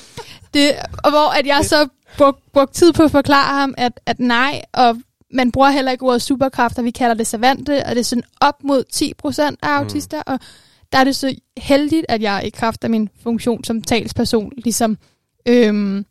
[0.55, 0.73] Det,
[1.05, 4.63] og hvor at jeg så brugte brug tid på at forklare ham, at, at nej,
[4.73, 4.97] og
[5.31, 8.65] man bruger heller ikke ordet superkræfter, vi kalder det savante, og det er sådan op
[8.65, 10.33] mod 10% af autister, mm.
[10.33, 10.39] og
[10.95, 14.99] der er det så heldigt, at jeg i kraft af min funktion som talsperson, ligesom,
[15.49, 16.07] øhm,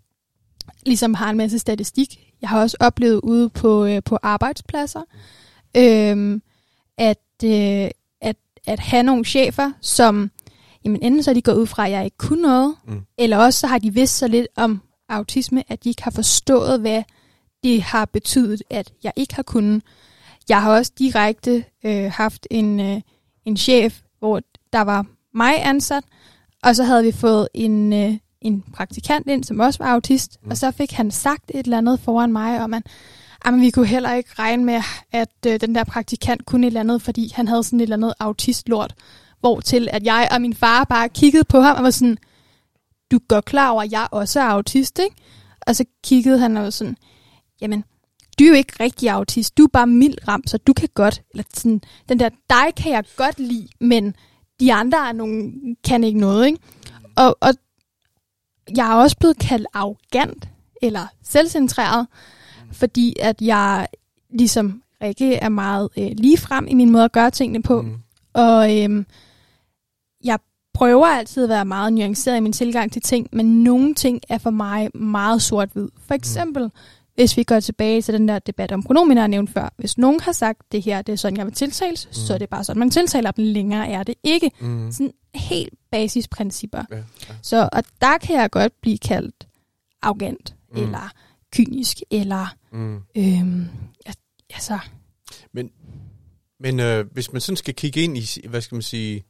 [0.85, 2.33] ligesom har en masse statistik.
[2.41, 5.01] Jeg har også oplevet ude på, øh, på arbejdspladser,
[5.77, 6.41] øhm,
[6.97, 7.89] at, øh,
[8.21, 8.35] at,
[8.67, 10.31] at have nogle chefer, som
[10.85, 13.01] jamen enten så er de gået ud fra, at jeg ikke kunne noget, Mm.
[13.17, 16.79] eller også så har de vidst så lidt om autisme, at de ikke har forstået,
[16.79, 17.03] hvad
[17.63, 19.83] det har betydet, at jeg ikke har kunnet.
[20.49, 23.01] Jeg har også direkte øh, haft en, øh,
[23.45, 24.41] en chef, hvor
[24.73, 26.03] der var mig ansat,
[26.63, 30.51] og så havde vi fået en, øh, en praktikant ind, som også var autist, Mm.
[30.51, 32.83] og så fik han sagt et eller andet foran mig, og man,
[33.45, 34.81] jamen, vi kunne heller ikke regne med,
[35.11, 37.95] at øh, den der praktikant kunne et eller andet, fordi han havde sådan et eller
[37.95, 38.93] andet autistlort,
[39.39, 42.17] hvor til at jeg og min far bare kiggede på ham og var sådan,
[43.11, 45.15] du er godt klar over, at jeg også er autist, ikke?
[45.67, 46.97] Og så kiggede han og var sådan,
[47.61, 47.83] jamen,
[48.39, 51.21] du er jo ikke rigtig autist, du er bare mild ramt, så du kan godt,
[51.31, 54.15] eller sådan, den der, dig kan jeg godt lide, men
[54.63, 55.51] de andre er nogle,
[55.83, 56.59] kan ikke noget, ikke?
[57.15, 57.53] Og, og
[58.77, 60.49] jeg er også blevet kaldt arrogant,
[60.81, 62.07] eller selvcentreret,
[62.71, 63.87] fordi at jeg,
[64.29, 67.95] ligesom Rikke, er meget øh, lige frem i min måde at gøre tingene på, Mm.
[68.33, 69.05] og øhm,
[70.23, 70.39] jeg
[70.73, 74.37] prøver altid at være meget nuanceret i min tilgang til ting, men nogle ting er
[74.37, 75.89] for mig meget sort-hvid.
[76.07, 76.71] For eksempel, mm.
[77.15, 79.73] Hvis vi går tilbage til den der debat om pronominer, jeg nævnte før.
[79.77, 82.13] Hvis nogen har sagt, det her det er sådan, jeg vil tiltales, mm.
[82.13, 83.45] så er det bare sådan, man tiltaler dem.
[83.45, 84.51] Længere er det ikke.
[84.59, 84.91] Mm.
[84.91, 86.83] Sådan helt basisprincipper.
[86.91, 87.03] Ja, ja.
[87.41, 89.47] Så og der kan jeg godt blive kaldt
[90.01, 90.77] arrogant, Mm.
[90.79, 90.83] mm.
[90.83, 91.11] eller
[91.53, 92.95] kynisk, eller Mm.
[93.17, 93.65] øhm,
[94.49, 94.79] altså,
[96.59, 99.23] Men øh, hvis man sådan skal kigge ind i, hvad skal man sige,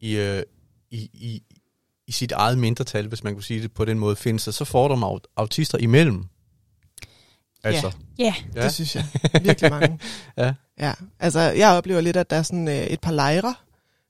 [0.00, 0.42] i, øh,
[0.90, 1.42] i, i,
[2.06, 4.64] i sit eget mindretal, hvis man kunne sige det på den måde, findes der så
[4.64, 6.24] fordomme aut- autister imellem?
[7.64, 8.62] Altså, ja, Ja.
[8.62, 9.04] Det synes jeg
[9.42, 9.98] virkelig mange.
[10.38, 10.52] Ja.
[10.78, 10.92] ja.
[11.20, 13.54] Altså, jeg oplever lidt, at der er sådan øh, et par lejre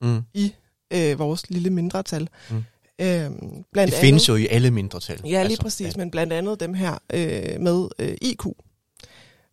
[0.00, 0.22] mm.
[0.34, 0.54] i
[0.90, 2.28] øh, vores lille mindretal.
[2.50, 2.64] Mm.
[2.98, 5.20] Øhm, blandt Det findes jo i alle mindretal.
[5.24, 5.92] Ja, lige altså, præcis, ja.
[5.96, 8.46] men blandt andet dem her øh, med øh, IQ,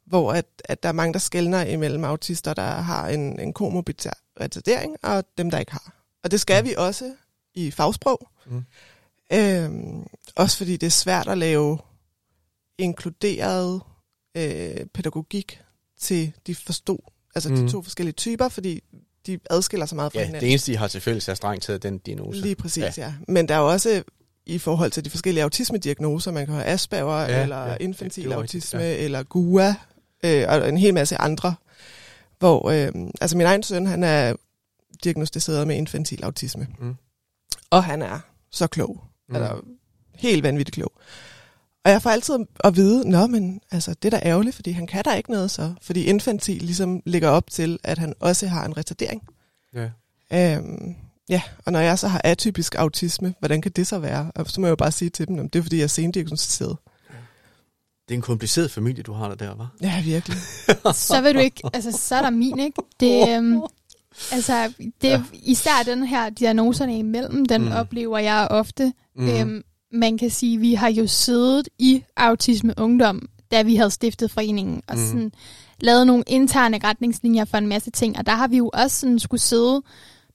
[0.05, 3.93] hvor at, at der er mange, der skældner imellem autister, der har en, en komorbid
[4.41, 5.93] retardering, og dem, der ikke har.
[6.23, 6.69] Og det skal Mm.
[6.69, 7.13] vi også
[7.55, 8.29] i fagsprog.
[8.45, 8.63] Mm.
[9.33, 10.03] Øhm,
[10.35, 11.77] også fordi det er svært at lave
[12.77, 13.81] inkluderet
[14.37, 15.61] øh, pædagogik
[15.99, 17.55] til de forstå, altså mm.
[17.55, 18.83] De to forskellige typer, fordi
[19.25, 20.41] de adskiller sig meget fra Ja, hinanden.
[20.45, 22.41] det eneste, de har til fælles, er strengt taget den diagnose.
[22.41, 22.91] Lige præcis, ja.
[22.97, 23.13] ja.
[23.27, 24.03] Men der er jo også
[24.45, 27.77] i forhold til de forskellige autismediagnoser, man kan have Asperger, Ja, ja, eller ja, ja,
[27.79, 29.05] infantil jo autisme, rigtigt, ja.
[29.05, 29.75] eller GUA,
[30.23, 31.55] øh, og en hel masse andre.
[32.39, 34.33] Hvor, øh, altså min egen søn, han er
[35.03, 36.67] diagnostiseret med infantil autisme.
[36.79, 36.95] Mm.
[37.69, 38.19] Og han er
[38.51, 39.03] så klog.
[39.29, 39.35] Mm.
[39.35, 39.61] Altså,
[40.15, 40.91] helt vanvittigt klog.
[41.85, 44.87] Og jeg får altid at vide, nå, men altså, det er da ærgerligt, fordi han
[44.87, 45.73] kan da ikke noget så.
[45.81, 49.23] Fordi infantil ligesom ligger op til, at han også har en retardering.
[49.73, 49.89] Ja.
[50.33, 50.95] Øhm,
[51.29, 54.31] ja, og når jeg så har atypisk autisme, hvordan kan det så være?
[54.35, 55.87] Og så må jeg jo bare sige til dem, om det er fordi, jeg er
[55.87, 56.77] sendiagnostiseret.
[58.07, 59.69] Det er en kompliceret familie, du har der der, var.
[59.81, 60.37] Ja, virkelig.
[60.95, 62.81] så vil du ikke, altså så er der min, ikke?
[62.99, 63.61] Det, øhm,
[64.31, 65.23] altså, det, Ja.
[65.33, 67.71] især den her diagnoserne imellem, den Mm.
[67.71, 68.93] oplever jeg ofte.
[69.15, 69.29] Mm.
[69.29, 74.31] Øhm, man kan sige, vi har jo siddet i Autisme Ungdom, da vi havde stiftet
[74.31, 75.05] foreningen, og Mm.
[75.05, 75.31] sådan,
[75.81, 79.19] lavet nogle interne retningslinjer for en masse ting, og der har vi jo også sådan
[79.19, 79.81] skulle sidde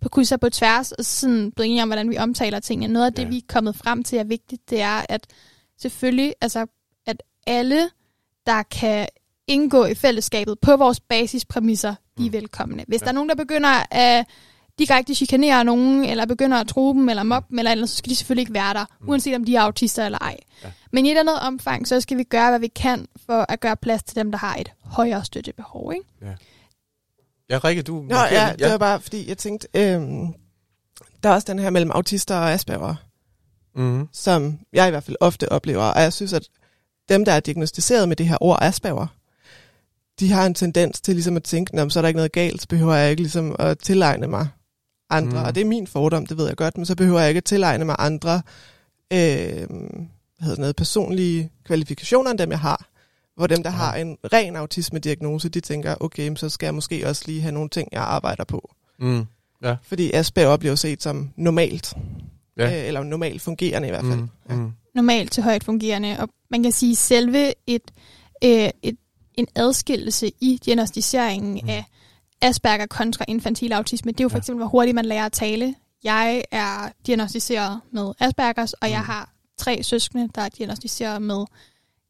[0.01, 2.93] på kryds og på tværs, og sådan blive enige om, hvordan vi omtaler tingene.
[2.93, 3.29] Noget af det, Ja.
[3.29, 5.27] vi er kommet frem til er vigtigt, det er, at
[5.81, 6.67] selvfølgelig, altså,
[7.07, 7.89] at alle,
[8.47, 9.07] der kan
[9.47, 12.33] indgå i fællesskabet på vores basispræmisser, de er Mm.
[12.33, 12.85] velkomne.
[12.89, 13.05] Hvis ja.
[13.05, 14.27] der er nogen, der begynder at
[14.79, 18.11] direkte chikanere nogen, eller begynder at tro dem, eller mobbe dem, eller andet, så skal
[18.11, 19.09] de selvfølgelig ikke være der, Mm.
[19.09, 20.37] uanset om de er autister eller ej.
[20.65, 20.69] Ja.
[20.93, 23.61] Men i et eller andet omfang, så skal vi gøre, hvad vi kan, for at
[23.61, 25.93] gøre plads til dem, der har et højere støttebehov.
[25.93, 26.05] Ikke?
[27.51, 28.05] Ja, Rikke, du...
[28.09, 30.27] Nå, ja, det var bare, fordi jeg tænkte, øhm,
[31.23, 32.95] der er også den her mellem autister og Asperger,
[33.77, 34.09] Mm.
[34.13, 35.83] som jeg i hvert fald ofte oplever.
[35.85, 36.49] Og jeg synes, at
[37.09, 39.07] dem, der er diagnostiseret med det her ord Asperger,
[40.21, 42.61] de har en tendens til ligesom at tænke, "Nå, så er der ikke noget galt,
[42.63, 44.49] så behøver jeg ikke ligesom at tilegne mig
[45.11, 45.41] andre.
[45.41, 45.47] Mm.
[45.47, 47.45] Og det er min fordom, det ved jeg godt, men så behøver jeg ikke at
[47.45, 48.43] tilegne mig andre
[49.13, 49.67] øh,
[50.39, 52.87] hvad hedder det noget, personlige kvalifikationer end dem, jeg har.
[53.37, 53.77] Hvor dem, der Ja.
[53.77, 57.69] har en ren autisme-diagnose, de tænker, okay, så skal jeg måske også lige have nogle
[57.69, 58.75] ting, jeg arbejder på.
[58.99, 59.27] Mm.
[59.83, 61.95] Fordi Asperger bliver set som normalt,
[62.59, 62.69] Ja.
[62.69, 62.81] ja.
[62.83, 64.19] øh, eller normalt fungerende i hvert fald.
[64.49, 64.57] Mm.
[64.57, 64.73] Mm.
[64.95, 66.17] normalt til højt fungerende.
[66.21, 67.91] Og man kan sige, selve et,
[68.45, 68.97] øh, et,
[69.35, 71.69] en adskillelse i diagnostiseringen mm.
[71.69, 71.85] af
[72.43, 75.75] Asperger kontra infantil autisme, det er jo for eksempel, hvor hurtigt man lærer at tale.
[76.05, 78.93] Jeg er diagnostiseret med Aspergers, og Mm.
[78.93, 81.45] jeg har tre søskende, der er diagnostiseret med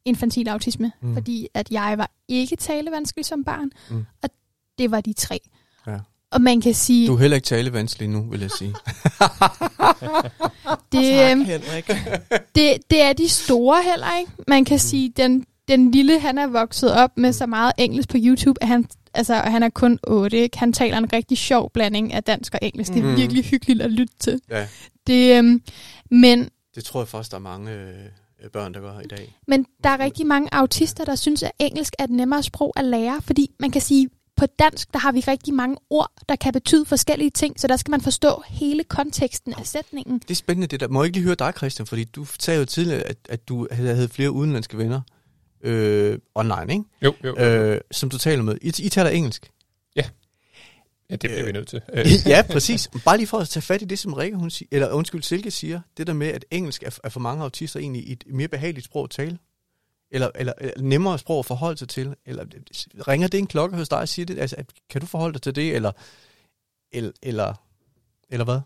[0.05, 1.13] infantil autisme, Mm.
[1.13, 4.05] fordi at jeg var ikke talevanskelig som barn, Mm.
[4.23, 4.29] og
[4.77, 5.39] det var de tre.
[5.87, 5.97] Ja.
[6.31, 8.69] Og man kan sige, Du er heller ikke talevanskelig nu, vil jeg sige.
[10.91, 11.45] det, Tak, øhm,
[12.55, 14.31] det, det er de store heller ikke.
[14.47, 14.79] Man kan mm.
[14.79, 18.67] sige, den, den lille, han er vokset op med så meget engelsk på YouTube, at
[18.67, 18.85] han,
[19.17, 20.37] altså, og han er kun 8.
[20.37, 20.57] Ikke?
[20.59, 22.93] Han taler en rigtig sjov blanding af dansk og engelsk.
[22.93, 23.17] Det er Mhm.
[23.17, 24.41] virkelig hyggeligt at lytte til.
[24.49, 24.67] Ja,
[25.07, 25.61] Det, øhm,
[26.11, 29.37] men, det tror jeg faktisk, der er mange øh, børn, der gør i dag.
[29.47, 32.85] men der er rigtig mange autister, der synes, at engelsk er et nemmere sprog at
[32.85, 36.53] lære, fordi man kan sige, på dansk, der har vi rigtig mange ord, der kan
[36.53, 40.19] betyde forskellige ting, så der skal man forstå hele konteksten af sætningen.
[40.19, 40.87] Det er spændende det der.
[40.87, 41.85] Må jeg ikke lige høre dig, Christian?
[41.87, 45.01] Fordi du sagde jo tidligere, at, at du havde flere udenlandske venner
[45.67, 46.83] øh, online, ikke?
[47.01, 47.35] Jo, jo.
[47.39, 47.45] jo.
[47.45, 48.57] Øh, som du taler med.
[48.61, 49.49] I, I taler engelsk.
[49.95, 51.81] ja, det bliver øh, vi nødt til.
[52.31, 52.89] Ja, præcis.
[53.05, 55.51] Bare lige for at tage fat i det, som Rikke, hun siger, eller undskyld, Silke
[55.51, 58.85] siger, det der med, at engelsk er, er for mange autister egentlig et mere behageligt
[58.85, 59.37] sprog at tale.
[60.11, 62.15] Eller, eller, eller nemmere sprog at forholde sig til.
[62.25, 62.45] Eller
[63.07, 64.39] ringer det en klokke hos dig og siger det?
[64.39, 65.75] Altså, at- kan du forholde dig til det?
[65.75, 65.91] Eller,
[66.91, 67.53] eller, eller,
[68.29, 68.59] eller hvad?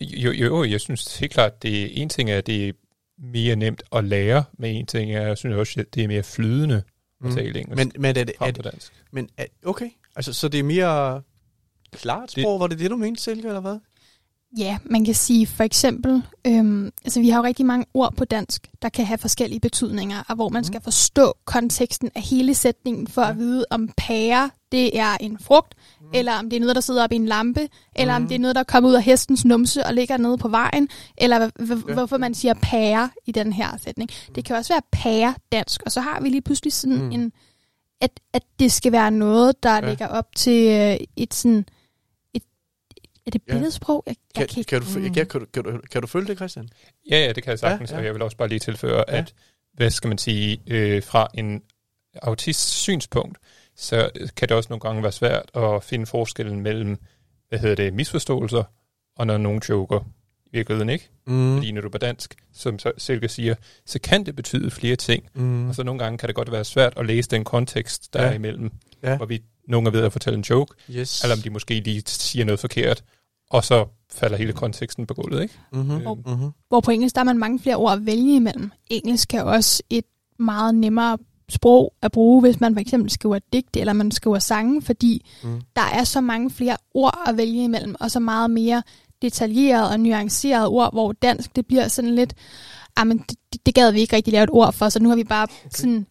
[0.00, 2.72] Jo, jo, jeg synes helt klart, det en ting er, at det er
[3.18, 6.22] mere nemt at lære, men en ting er, jeg synes også, at det er mere
[6.22, 6.82] flydende
[7.24, 8.92] at tale engelsk Men, men er det, er det, dansk.
[9.10, 11.22] men er, okay, altså, så det er mere
[11.92, 13.78] klart Det- sprog, var det det, du mente, Silke, eller hvad?
[14.58, 18.24] Ja, man kan sige for eksempel, øhm, altså vi har jo rigtig mange ord på
[18.24, 20.64] dansk, der kan have forskellige betydninger, og hvor man Mhm.
[20.64, 25.74] skal forstå konteksten af hele sætningen for at vide, om pære det er en frugt,
[26.00, 26.10] Mhm.
[26.14, 28.38] eller om det er noget, der sidder oppe i en lampe, eller om det er
[28.38, 30.88] noget, der kommer ud af hestens numse og ligger nede på vejen,
[31.18, 31.40] eller
[31.88, 31.94] Ja.
[31.94, 34.10] hvorfor man siger pære i den her sætning.
[34.34, 37.04] Det kan også være pære dansk, og så har vi lige pludselig sådan Mm.
[37.04, 37.10] mm.
[37.12, 37.32] en,
[38.00, 39.80] at, at det skal være noget, der Ja.
[39.84, 39.88] ja.
[39.88, 41.64] ligger op til øh, et sådan,
[43.28, 43.52] er det Ja.
[43.52, 44.02] billedsprog?
[44.06, 45.04] Jeg, Kan, jeg kan, ikke- kan, du, Mm.
[45.14, 46.68] ja, kan, du, kan, du, kan du følge det, Christian?
[47.10, 49.04] Ja, ja, det kan jeg sagtens, Ja, ja, og jeg vil også bare lige tilføre,
[49.08, 49.16] Ja.
[49.18, 49.34] at
[49.74, 51.62] hvad skal man sige, øh, fra en
[52.22, 53.38] autists synspunkt,
[53.76, 56.98] så kan det også nogle gange være svært at finde forskellen mellem,
[57.48, 58.62] hvad hedder det, misforståelser,
[59.16, 60.00] og når nogen joker
[60.46, 61.08] i virkeligheden ikke.
[61.26, 61.56] Mm.
[61.56, 63.54] Fordi når du er på dansk, som så Silke siger,
[63.86, 65.28] så kan det betyde flere ting.
[65.34, 65.68] Mm.
[65.68, 68.28] Og så nogle gange kan det godt være svært at læse den kontekst, der ja.
[68.28, 68.70] er imellem.
[69.02, 69.16] Ja.
[69.16, 71.22] Hvor vi nogen er ved at fortælle en joke, Yes.
[71.22, 73.04] eller om de måske lige siger noget forkert,
[73.50, 75.54] og så falder hele konteksten på gulvet, ikke?
[75.72, 75.90] Mm-hmm.
[75.90, 76.50] Øh, Mm-hmm.
[76.68, 78.70] hvor på engelsk der er man mange flere ord at vælge imellem.
[78.90, 80.04] Engelsk er også et
[80.38, 81.18] meget nemmere
[81.48, 85.60] sprog at bruge, hvis man for eksempel skriver digte, eller man skriver sange, fordi Mm.
[85.76, 88.82] der er så mange flere ord at vælge imellem, og så meget mere
[89.22, 92.34] detaljeret og nuanceret ord, hvor dansk det bliver sådan lidt,
[92.96, 95.16] ah, men det, det- gad vi ikke rigtig lave et ord for, så nu har
[95.16, 95.68] vi bare okay.
[95.74, 96.06] sådan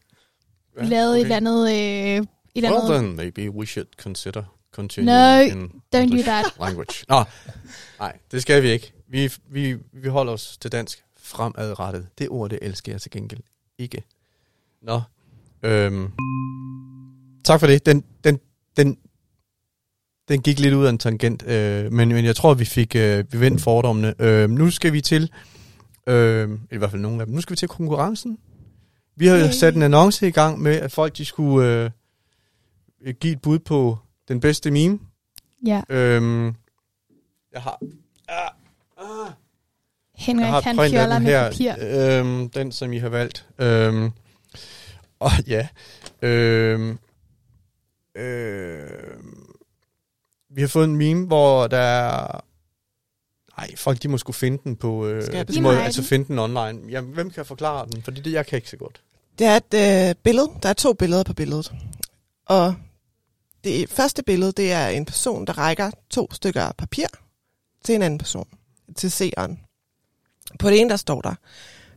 [0.78, 1.20] Ja, lavet okay.
[1.20, 1.70] et eller andet...
[1.70, 2.26] Øh,
[2.56, 4.44] et Well andet then, maybe we should consider
[4.78, 6.46] continuing No, in don't do English that.
[6.60, 7.04] language.
[7.10, 7.24] Nå,
[8.00, 8.94] nej, det skal vi ikke.
[9.10, 12.08] Vi, vi, vi holder os til dansk fremadrettet.
[12.18, 13.40] Det ord, det elsker jeg til gengæld
[13.78, 14.04] ikke.
[14.82, 15.02] Nå,
[15.64, 16.12] øhm,
[17.44, 17.86] tak for det.
[17.86, 18.40] Den, den,
[18.78, 18.98] den,
[20.28, 23.26] den gik lidt ud af en tangent, øh, men, men jeg tror, vi fik øh,
[23.32, 24.14] vi vendt fordommene.
[24.20, 25.32] Øh, nu skal vi til,
[26.08, 28.38] øh, i hvert fald nogle af dem, nu skal vi til konkurrencen.
[29.16, 29.52] Vi har jo Yay.
[29.52, 31.92] sat en annonce i gang med, at folk de skulle
[33.06, 33.98] øh, give et bud på
[34.28, 35.00] den bedste meme.
[35.66, 36.46] Ja, Øhm,
[37.54, 37.80] jeg har,
[38.28, 38.50] ah,
[38.98, 39.32] ah,
[40.16, 42.20] Henrik jeg har han fjoller den med her, papir.
[42.20, 43.48] øhm, den som I har valgt.
[43.60, 44.12] Øhm,
[45.20, 45.68] og ja,
[46.22, 46.98] øhm,
[48.16, 49.56] øhm,
[50.50, 52.42] vi har fået en meme, hvor der er,
[53.58, 56.08] nej, folk de må skulle finde den på, øh, Skal jeg de må altså den.
[56.08, 56.80] finde den online.
[56.90, 58.02] Jamen, hvem kan forklare den?
[58.04, 59.02] Fordi det, jeg kan ikke så godt.
[59.40, 60.50] Det er et øh, billede.
[60.64, 61.72] Der er to billeder på billedet.
[62.46, 62.76] Og
[63.68, 67.08] det første billede, det er en person, der rækker to stykker papir
[67.84, 68.48] til en anden person,
[68.96, 69.60] til seeren.
[70.60, 71.36] På det ene, der står der,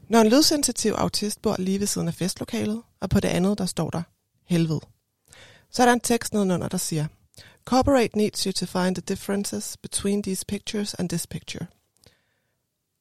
[0.08, 3.66] når en lydsensitiv autist bor lige ved siden af festlokalet, og på det andet, der
[3.66, 4.02] står der,
[4.46, 4.80] helvede.
[5.70, 7.06] Så er der en tekst nedenunder, der siger,
[7.64, 11.66] Corporate needs you to find the differences between these pictures and this picture.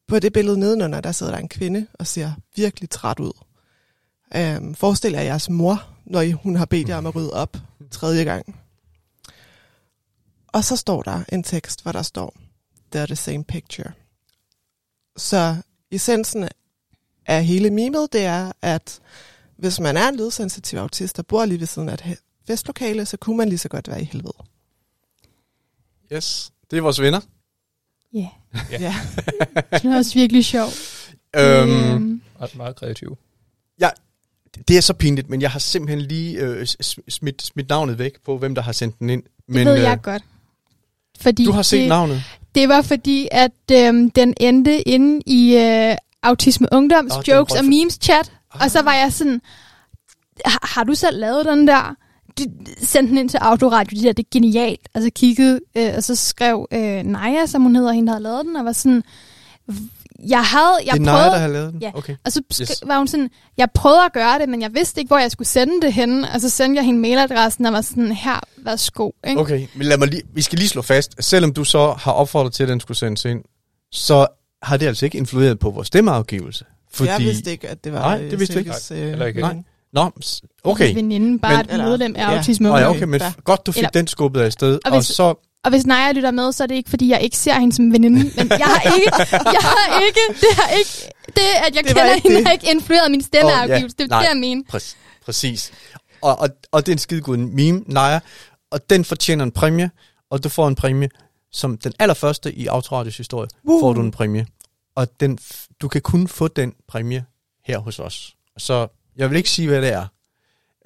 [0.08, 3.32] På det billede nedenunder, der sidder der en kvinde og ser virkelig træt ud.
[4.36, 7.58] Øhm, forestil jer jeres mor, når I- hun har bedt jer om at rydde op
[7.92, 8.60] tredje gang.
[10.48, 12.36] Og så står der en tekst, hvor der står,
[12.96, 13.92] They're the same picture.
[15.18, 15.56] Så
[15.92, 16.50] essensen
[17.26, 19.00] af hele mimet, det er, at
[19.58, 22.18] hvis man er en lydsensitiv autist, der bor lige ved siden af et
[22.48, 24.34] festlokale, så kunne man lige så godt være i helvede.
[26.14, 27.20] Yes, det er vores venner.
[28.14, 28.30] Ja,
[28.72, 28.82] Ja.
[28.82, 28.96] ja.
[29.72, 30.74] det er også virkelig sjovt.
[31.36, 33.18] Øhm, Øhm, Meget, meget kreativ.
[34.68, 36.68] Det er så pinligt, men jeg har simpelthen lige øh,
[37.10, 39.24] smidt, smidt navnet væk på, hvem der har sendt den ind.
[39.24, 40.24] det Men, ved øh, jeg godt.
[41.22, 42.24] Fordi Du har set det, navnet?
[42.56, 47.66] det var fordi, at øhm, den endte inde i øh, Autisme Ungdoms oh, Jokes og
[47.66, 48.32] Memes chat.
[48.54, 48.62] Ah.
[48.62, 49.42] Og så var jeg sådan,
[50.46, 51.96] har, du selv lavet den der?
[52.38, 52.46] De
[52.82, 54.90] sendte den ind til Autoradio, de der, det er genialt.
[54.94, 58.46] Altså kiggede, øh, og så skrev øh, Naja, som hun hedder, hende der havde lavet
[58.46, 59.04] den, og var sådan,
[60.28, 61.82] jeg havde, jeg det er prøvede, Naja, der har lavet den?
[61.82, 61.92] Ja.
[61.94, 62.16] Okay.
[62.26, 62.84] og så Yes.
[62.86, 65.48] var hun sådan, jeg prøvede at gøre det, men jeg vidste ikke, hvor jeg skulle
[65.48, 66.28] sende det henne.
[66.34, 69.12] Og så sendte jeg hende mailadressen, og var sådan, her, værsgo.
[69.28, 69.42] Ikke?
[69.42, 72.54] Okay, men lad mig lige, vi skal lige slå fast, selvom du så har opfordret
[72.54, 73.42] til, at den skulle sendes ind,
[73.92, 74.28] så
[74.64, 76.66] har det altså ikke influeret på vores stemmeafgivelse.
[76.92, 77.10] Fordi...
[77.10, 78.74] Jeg vidste ikke, at det var Nej, det vidste jeg ikke.
[78.76, 79.42] Silkes, øh, ikke.
[79.42, 79.56] Nej.
[79.94, 80.12] Nå,
[80.64, 80.94] okay.
[80.96, 82.38] Veninde, bare Men- et medlem af ja.
[82.38, 82.96] Autisme Ungdom.
[82.96, 83.30] okay, men Ja.
[83.30, 84.74] f- godt, du fik Eller- den skubbet af sted.
[84.74, 87.22] Og Og, hvis- så, Og hvis Naja lytter med, så er det ikke, fordi jeg
[87.22, 88.18] ikke ser hende som veninde.
[88.38, 89.12] Men jeg har ikke,
[89.58, 90.90] jeg har ikke, det har ikke,
[91.26, 92.46] det at jeg Det kender ikke hende, det.
[92.46, 93.96] har ikke influeret min stemmeafgivelse.
[93.96, 94.04] Åh, ja.
[94.04, 94.22] Det er Nej.
[94.22, 94.64] det, jeg mener.
[94.74, 94.96] præ-
[95.26, 95.72] præcis.
[96.22, 98.20] Og, og, og det er en skidegod meme, Naja,
[98.72, 99.92] og den fortjener en præmie,
[100.30, 101.10] og du får en præmie,
[101.52, 103.80] som den allerførste i Autoradios historie, Woo.
[103.80, 104.46] får du en præmie.
[104.96, 105.40] Og den,
[105.82, 107.26] du kan kun få den præmie
[107.66, 108.36] her hos os.
[108.58, 110.06] Så jeg vil ikke sige, hvad det er.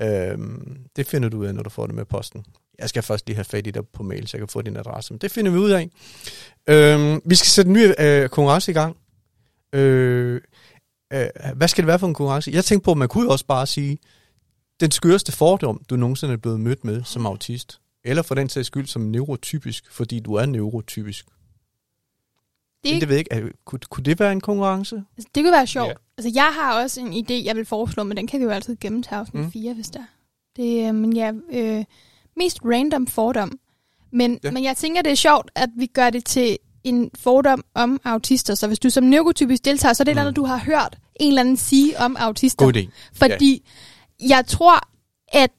[0.02, 2.46] Øhm, det finder du ud af, når du får det med posten.
[2.80, 4.78] Jeg skal først lige have fat i dig på mail, så jeg kan få din
[4.78, 5.14] adresse.
[5.14, 5.90] Men det finder vi ud af.
[6.70, 8.98] Øhm, vi skal sætte en ny øh, konkurrence i gang.
[9.74, 10.42] Øh,
[11.14, 12.52] øh, hvad skal det være for en konkurrence?
[12.52, 13.98] Jeg tænkte på, at man kunne også bare sige,
[14.80, 17.80] den skøreste fordom, du nogensinde er blevet mødt med som autist.
[18.04, 21.26] Eller for den sags skyld som neurotypisk, fordi du er neurotypisk.
[22.84, 23.34] Det, det ved jeg ikke.
[23.48, 24.96] Er, kunne, kunne det være en konkurrence?
[25.18, 25.88] Altså, det kunne være sjovt.
[25.88, 25.92] Ja.
[25.92, 26.00] Yeah.
[26.18, 28.76] Altså, jeg har også en idé, jeg vil foreslå, men den kan vi jo altid
[28.80, 29.46] gemme til afsnit Mm.
[29.46, 29.52] mm.
[29.52, 30.04] 4, hvis der.
[30.56, 31.84] Det er, men ja, øh,
[32.38, 33.52] mest random fordom.
[34.12, 34.38] Men, Ja.
[34.44, 34.52] ja.
[34.52, 38.56] men jeg tænker, det er sjovt, at vi gør det til en fordom om autister.
[38.56, 40.34] Så hvis du som neurotypisk deltager, så er det Mm.
[40.34, 42.66] du har hørt en eller anden sige om autister.
[42.66, 42.90] God idé.
[43.14, 43.70] Fordi
[44.28, 44.80] jeg tror,
[45.28, 45.52] at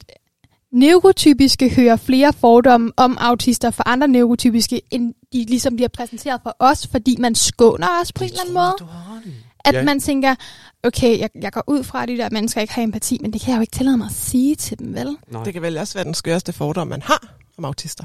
[0.72, 6.56] neurotypiske hører flere fordomme om autister for andre neurotypiske, end de ligesom bliver præsenteret for
[6.58, 8.74] os, fordi man skåner os på en eller anden måde.
[9.64, 9.78] At Ja.
[9.78, 9.84] ja.
[9.84, 10.34] man tænker,
[10.82, 13.40] okay, jeg, jeg går ud fra, at de der mennesker ikke har empati, men det
[13.40, 15.16] kan jeg jo ikke tillade mig at sige til dem, vel?
[15.32, 15.44] Nej.
[15.44, 18.04] Det kan vel også være den skørste fordom, man har om autister.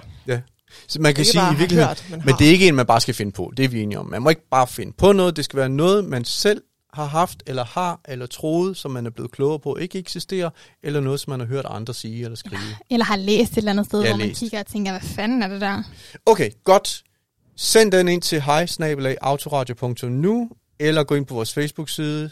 [0.88, 3.14] Så man kan sige i virkeligheden, hørt, men det er ikke en, man bare skal
[3.14, 3.54] finde på.
[3.58, 4.06] Det er vi enige om.
[4.06, 5.36] Man må ikke bare finde på noget.
[5.36, 6.62] Det skal være noget, man selv
[6.94, 10.50] har haft, eller har, eller troet, som man er blevet klogere på, ikke eksisterer,
[10.84, 12.62] eller noget, som man har hørt andre sige eller skrive.
[12.92, 14.40] Eller har læst et eller andet sted, Ja, hvor man læst.
[14.40, 15.84] kigger og tænker, hvad fanden er det der?
[16.26, 17.04] Okay, godt.
[17.56, 18.66] Send den ind til hej
[20.80, 22.32] eller gå ind på vores Facebook-side,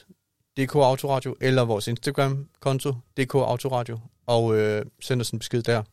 [0.60, 5.84] DK Autoradio, eller vores Instagram-konto, DK Autoradio, og øh, send os en besked der.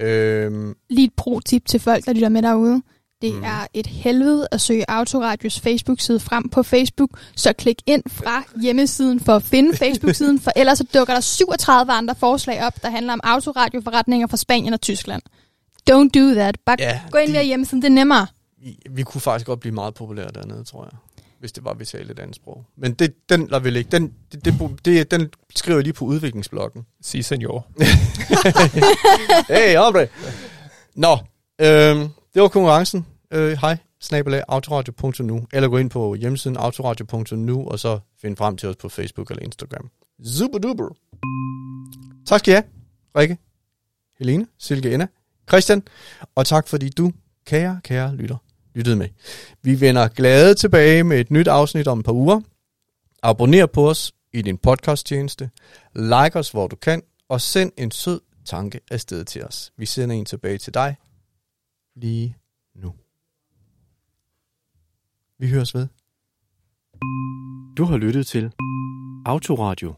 [0.00, 2.82] Øhm, Lige et pro-tip til folk, der lytter med derude.
[3.22, 3.42] Det mm.
[3.44, 9.20] er et helvede at søge Autoradios Facebook-side frem på Facebook, så klik ind fra hjemmesiden
[9.20, 13.12] for at finde Facebook-siden, for ellers så dukker der 37 andre forslag op, der handler
[13.12, 15.22] om autoradioforretninger fra Spanien og Tyskland.
[15.90, 16.58] Don't do that.
[16.66, 18.26] Bare ja, gå ind de- via hjemmesiden, det er nemmere.
[18.62, 20.92] vi, vi kunne faktisk godt blive meget populære dernede, tror jeg.
[21.40, 22.66] Hvis det var, vi talte et andet sprog.
[22.76, 23.90] Men det, den lader vi ligge.
[23.90, 26.86] Den, det, det, det, den skriver jeg lige på udviklingsbloggen.
[27.02, 27.66] Sig senior.
[29.54, 30.08] hey, hombre!
[30.94, 31.12] Nå,
[31.60, 33.06] øhm, det var konkurrencen.
[33.30, 38.68] Øh, hej, snabelag autoradio.nu, eller gå ind på hjemmesiden autoradio.nu, og så find frem til
[38.68, 39.90] os på Facebook eller Instagram.
[40.24, 40.88] Super duper!
[42.26, 42.64] Tak skal I have,
[43.16, 43.38] Rikke,
[44.18, 45.06] Helene, Silke Enna,
[45.48, 45.82] Christian,
[46.34, 47.12] og tak fordi du,
[47.46, 48.36] kære, kære lytter,
[48.74, 49.08] lyttede med.
[49.62, 52.40] Vi vender glade tilbage med et nyt afsnit om et par uger.
[53.22, 55.50] Abonner på os i din podcasttjeneste.
[55.94, 59.72] Like os, hvor du kan, og send en sød tanke afsted til os.
[59.76, 60.96] Vi sender en tilbage til dig
[61.96, 62.36] lige
[62.74, 62.94] nu.
[65.38, 65.86] Vi høres ved.
[67.76, 68.52] Du har lyttet til
[69.26, 69.94] Autoradio